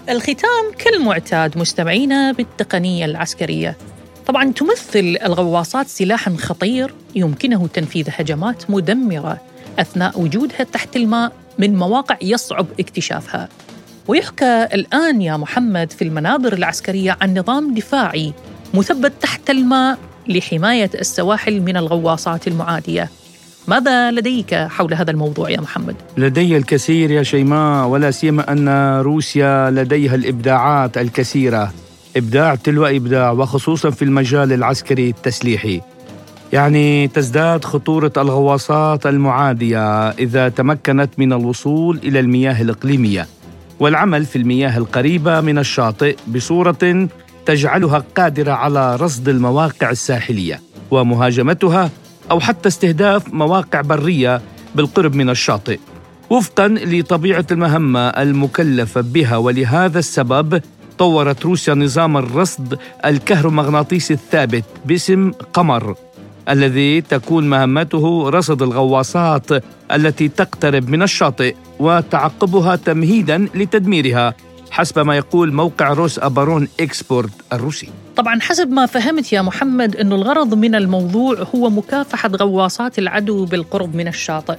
الختام 0.10 0.66
كالمعتاد 0.78 1.58
مستمعينا 1.58 2.32
بالتقنية 2.32 3.06
العسكرية. 3.06 3.76
طبعا 4.28 4.52
تمثل 4.52 5.18
الغواصات 5.26 5.88
سلاحا 5.88 6.32
خطير 6.32 6.94
يمكنه 7.16 7.68
تنفيذ 7.68 8.10
هجمات 8.10 8.72
مدمرة. 8.72 9.38
أثناء 9.80 10.22
وجودها 10.22 10.64
تحت 10.64 10.96
الماء 10.96 11.32
من 11.60 11.76
مواقع 11.76 12.18
يصعب 12.22 12.66
اكتشافها. 12.80 13.50
ويحكى 14.08 14.68
الآن 14.74 15.22
يا 15.22 15.38
محمد 15.38 15.92
في 15.92 16.04
المنابر 16.04 16.54
العسكرية 16.54 17.18
عن 17.22 17.38
نظام 17.38 17.74
دفاعي 17.74 18.34
مثبت 18.74 19.14
تحت 19.22 19.50
الماء 19.50 19.98
لحماية 20.28 20.90
السواحل 20.96 21.62
من 21.62 21.78
الغواصات 21.78 22.48
المعادية. 22.48 23.10
ماذا 23.68 24.12
لديك 24.12 24.56
حول 24.56 24.94
هذا 24.94 25.12
الموضوع 25.12 25.50
يا 25.50 25.62
محمد؟ 25.62 25.96
لدي 26.18 26.58
الكثير 26.58 27.12
يا 27.12 27.24
شيماء 27.24 27.88
ولا 27.88 28.12
سيما 28.12 28.52
أن 28.52 29.00
روسيا 29.02 29.72
لديها 29.72 30.16
الإبداعات 30.16 30.98
الكثيرة 30.98 31.74
إبداع 32.18 32.56
تلو 32.56 32.86
إبداع 32.86 33.32
وخصوصا 33.32 33.90
في 33.90 34.02
المجال 34.02 34.54
العسكري 34.54 35.10
التسليحي. 35.10 35.82
يعني 36.54 37.08
تزداد 37.08 37.66
خطورة 37.66 38.12
الغواصات 38.18 39.06
المعادية 39.08 40.10
إذا 40.10 40.50
تمكنت 40.50 41.10
من 41.18 41.34
الوصول 41.34 42.00
إلى 42.04 42.20
المياه 42.20 42.62
الإقليمية 42.62 43.28
والعمل 43.80 44.26
في 44.26 44.36
المياه 44.36 44.78
القريبة 44.78 45.42
من 45.42 45.58
الشاطئ 45.58 46.16
بصورة 46.28 47.08
تجعلها 47.46 48.04
قادرة 48.16 48.52
على 48.52 48.96
رصد 48.96 49.30
المواقع 49.30 49.90
الساحلية 49.90 50.62
ومهاجمتها 50.92 51.90
أو 52.32 52.40
حتى 52.40 52.70
استهداف 52.70 53.34
مواقع 53.34 53.82
برية 53.82 54.42
بالقرب 54.76 55.16
من 55.16 55.30
الشاطئ. 55.30 55.80
وفقا 56.30 56.68
لطبيعة 56.68 57.46
المهمة 57.52 58.00
المكلفة 58.00 59.02
بها 59.02 59.38
ولهذا 59.38 60.00
السبب 60.00 60.62
طورت 60.98 61.46
روسيا 61.46 61.74
نظام 61.74 62.18
الرصد 62.18 62.80
الكهرومغناطيسي 63.06 64.14
الثابت 64.14 64.64
باسم 64.86 65.32
قمر. 65.54 65.96
الذي 66.50 67.02
تكون 67.02 67.50
مهمته 67.50 68.30
رصد 68.30 68.62
الغواصات 68.62 69.64
التي 69.92 70.28
تقترب 70.28 70.90
من 70.90 71.02
الشاطئ 71.04 71.56
وتعقبها 71.80 72.76
تمهيدا 72.76 73.48
لتدميرها 73.56 74.34
حسب 74.72 75.00
ما 75.00 75.18
يقول 75.18 75.54
موقع 75.54 75.94
روس 75.94 76.20
أبارون 76.20 76.68
إكسبورت 76.80 77.32
الروسي 77.54 77.90
طبعا 78.16 78.40
حسب 78.42 78.70
ما 78.70 78.86
فهمت 78.86 79.34
يا 79.34 79.42
محمد 79.42 79.96
أن 79.96 80.14
الغرض 80.14 80.54
من 80.54 80.76
الموضوع 80.76 81.48
هو 81.56 81.70
مكافحة 81.70 82.30
غواصات 82.30 83.00
العدو 83.00 83.46
بالقرب 83.46 83.96
من 83.96 84.08
الشاطئ 84.08 84.58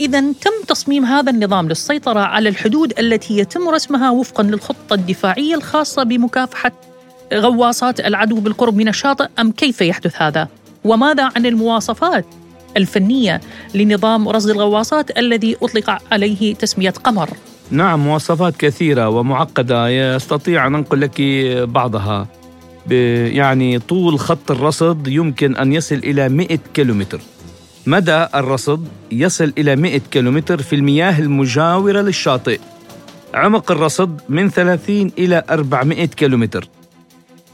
إذا 0.00 0.20
تم 0.20 0.50
تصميم 0.68 1.04
هذا 1.04 1.30
النظام 1.30 1.68
للسيطرة 1.68 2.20
على 2.20 2.48
الحدود 2.48 2.98
التي 2.98 3.38
يتم 3.38 3.68
رسمها 3.68 4.10
وفقا 4.10 4.42
للخطة 4.42 4.94
الدفاعية 4.94 5.54
الخاصة 5.54 6.02
بمكافحة 6.02 6.72
غواصات 7.34 8.00
العدو 8.00 8.40
بالقرب 8.40 8.76
من 8.76 8.88
الشاطئ 8.88 9.28
أم 9.38 9.52
كيف 9.52 9.80
يحدث 9.80 10.22
هذا؟ 10.22 10.48
وماذا 10.84 11.30
عن 11.36 11.46
المواصفات 11.46 12.26
الفنية 12.76 13.40
لنظام 13.74 14.28
رصد 14.28 14.50
الغواصات 14.50 15.18
الذي 15.18 15.56
أطلق 15.62 15.98
عليه 16.12 16.54
تسمية 16.54 16.90
قمر؟ 16.90 17.30
نعم 17.70 18.00
مواصفات 18.00 18.56
كثيرة 18.56 19.08
ومعقدة. 19.08 19.88
يستطيع 19.88 20.66
أن 20.66 20.74
أنقل 20.74 21.00
لك 21.00 21.20
بعضها. 21.68 22.28
يعني 23.26 23.78
طول 23.78 24.18
خط 24.18 24.50
الرصد 24.50 25.08
يمكن 25.08 25.56
أن 25.56 25.72
يصل 25.72 25.94
إلى 25.94 26.28
100 26.28 26.58
كيلومتر. 26.74 27.20
مدى 27.86 28.26
الرصد 28.34 28.88
يصل 29.12 29.52
إلى 29.58 29.76
100 29.76 30.00
كيلومتر 30.10 30.62
في 30.62 30.76
المياه 30.76 31.18
المجاورة 31.18 32.00
للشاطئ. 32.00 32.60
عمق 33.34 33.70
الرصد 33.70 34.20
من 34.28 34.50
30 34.50 35.12
إلى 35.18 35.42
400 35.50 36.06
كيلومتر. 36.06 36.68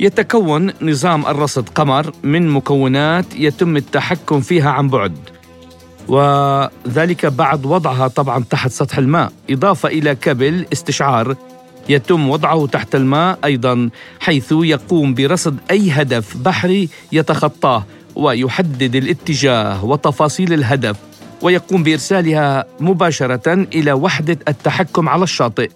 يتكون 0.01 0.73
نظام 0.83 1.27
الرصد 1.27 1.69
قمر 1.69 2.13
من 2.23 2.49
مكونات 2.49 3.27
يتم 3.35 3.77
التحكم 3.77 4.41
فيها 4.41 4.71
عن 4.71 4.89
بعد. 4.89 5.17
وذلك 6.09 7.27
بعد 7.27 7.67
وضعها 7.67 8.09
طبعا 8.09 8.45
تحت 8.51 8.71
سطح 8.71 8.99
الماء. 8.99 9.33
إضافة 9.51 9.89
إلى 9.89 10.15
كابل 10.15 10.67
استشعار 10.73 11.37
يتم 11.89 12.29
وضعه 12.31 12.67
تحت 12.67 12.95
الماء 12.95 13.39
أيضا 13.45 13.91
حيث 14.21 14.53
يقوم 14.53 15.15
برصد 15.15 15.57
أي 15.71 15.91
هدف 15.91 16.37
بحري 16.37 16.89
يتخطاه 17.13 17.85
ويحدد 18.15 18.97
الاتجاه 18.97 19.85
وتفاصيل 19.85 20.53
الهدف 20.53 20.97
ويقوم 21.43 21.83
بإرسالها 21.83 22.65
مباشرة 22.81 23.53
إلى 23.53 23.93
وحدة 23.93 24.39
التحكم 24.49 25.09
على 25.09 25.23
الشاطئ. 25.23 25.71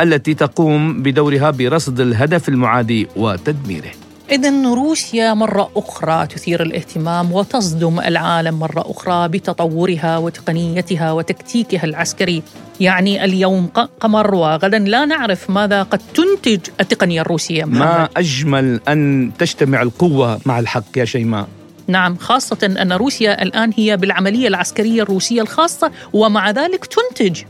التي 0.00 0.34
تقوم 0.34 1.02
بدورها 1.02 1.50
برصد 1.50 2.00
الهدف 2.00 2.48
المعادي 2.48 3.08
وتدميره. 3.16 3.90
إذا 4.30 4.74
روسيا 4.74 5.34
مرة 5.34 5.70
أخرى 5.76 6.26
تثير 6.26 6.62
الاهتمام 6.62 7.32
وتصدم 7.32 8.00
العالم 8.00 8.58
مرة 8.58 8.84
أخرى 8.90 9.28
بتطورها 9.28 10.18
وتقنيتها 10.18 11.12
وتكتيكها 11.12 11.84
العسكري. 11.84 12.42
يعني 12.80 13.24
اليوم 13.24 13.66
قمر 14.00 14.34
وغدا 14.34 14.78
لا 14.78 15.04
نعرف 15.04 15.50
ماذا 15.50 15.82
قد 15.82 16.00
تنتج 16.14 16.60
التقنية 16.80 17.20
الروسية. 17.20 17.64
ما 17.64 18.08
أجمل 18.16 18.80
أن 18.88 19.30
تجتمع 19.38 19.82
القوة 19.82 20.40
مع 20.46 20.58
الحق 20.58 20.98
يا 20.98 21.04
شيماء؟ 21.04 21.48
نعم 21.86 22.16
خاصة 22.16 22.58
أن 22.82 22.92
روسيا 22.92 23.42
الآن 23.42 23.72
هي 23.76 23.96
بالعملية 23.96 24.48
العسكرية 24.48 25.02
الروسية 25.02 25.42
الخاصة 25.42 25.92
ومع 26.12 26.50
ذلك 26.50 26.86
تنتج 26.86 27.42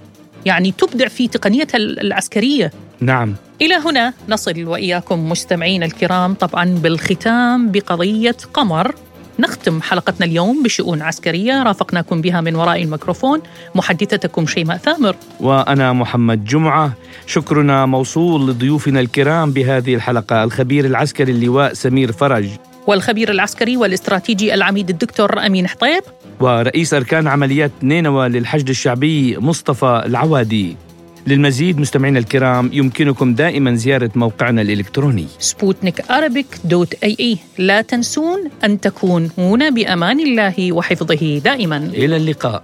يعني 0.48 0.72
تبدع 0.72 1.08
في 1.08 1.28
تقنيتها 1.28 1.76
العسكرية. 1.78 2.72
نعم. 3.00 3.34
إلى 3.62 3.74
هنا 3.74 4.12
نصل 4.28 4.64
وإياكم 4.64 5.28
مستمعين 5.28 5.82
الكرام 5.82 6.34
طبعا 6.34 6.64
بالختام 6.64 7.70
بقضية 7.72 8.36
قمر. 8.54 8.94
نختم 9.38 9.82
حلقتنا 9.82 10.26
اليوم 10.26 10.62
بشؤون 10.62 11.02
عسكرية 11.02 11.62
رافقناكم 11.62 12.20
بها 12.20 12.40
من 12.40 12.54
وراء 12.54 12.82
الميكروفون 12.82 13.40
محدثتكم 13.74 14.46
شيماء 14.46 14.76
ثامر. 14.76 15.16
وأنا 15.40 15.92
محمد 15.92 16.44
جمعة. 16.44 16.92
شكرنا 17.26 17.86
موصول 17.86 18.50
لضيوفنا 18.50 19.00
الكرام 19.00 19.50
بهذه 19.50 19.94
الحلقة. 19.94 20.44
الخبير 20.44 20.84
العسكري 20.84 21.32
اللواء 21.32 21.72
سمير 21.72 22.12
فرج. 22.12 22.48
والخبير 22.88 23.30
العسكري 23.30 23.76
والاستراتيجي 23.76 24.54
العميد 24.54 24.90
الدكتور 24.90 25.46
أمين 25.46 25.68
حطيط. 25.68 26.02
ورئيس 26.40 26.94
أركان 26.94 27.26
عمليات 27.26 27.70
نينوى 27.82 28.28
للحشد 28.28 28.68
الشعبي 28.68 29.38
مصطفى 29.38 30.02
العوادي. 30.06 30.76
للمزيد 31.26 31.80
مستمعينا 31.80 32.18
الكرام 32.18 32.70
يمكنكم 32.72 33.34
دائما 33.34 33.74
زيارة 33.74 34.10
موقعنا 34.14 34.62
الإلكتروني. 34.62 35.26
سبوتنيك 35.38 36.02
dot 36.64 36.94
AE. 37.04 37.38
لا 37.58 37.80
تنسون 37.80 38.50
أن 38.64 38.80
تكونون 38.80 39.70
بأمان 39.70 40.20
الله 40.20 40.72
وحفظه 40.72 41.38
دائما. 41.38 41.76
إلى 41.76 42.16
اللقاء. 42.16 42.62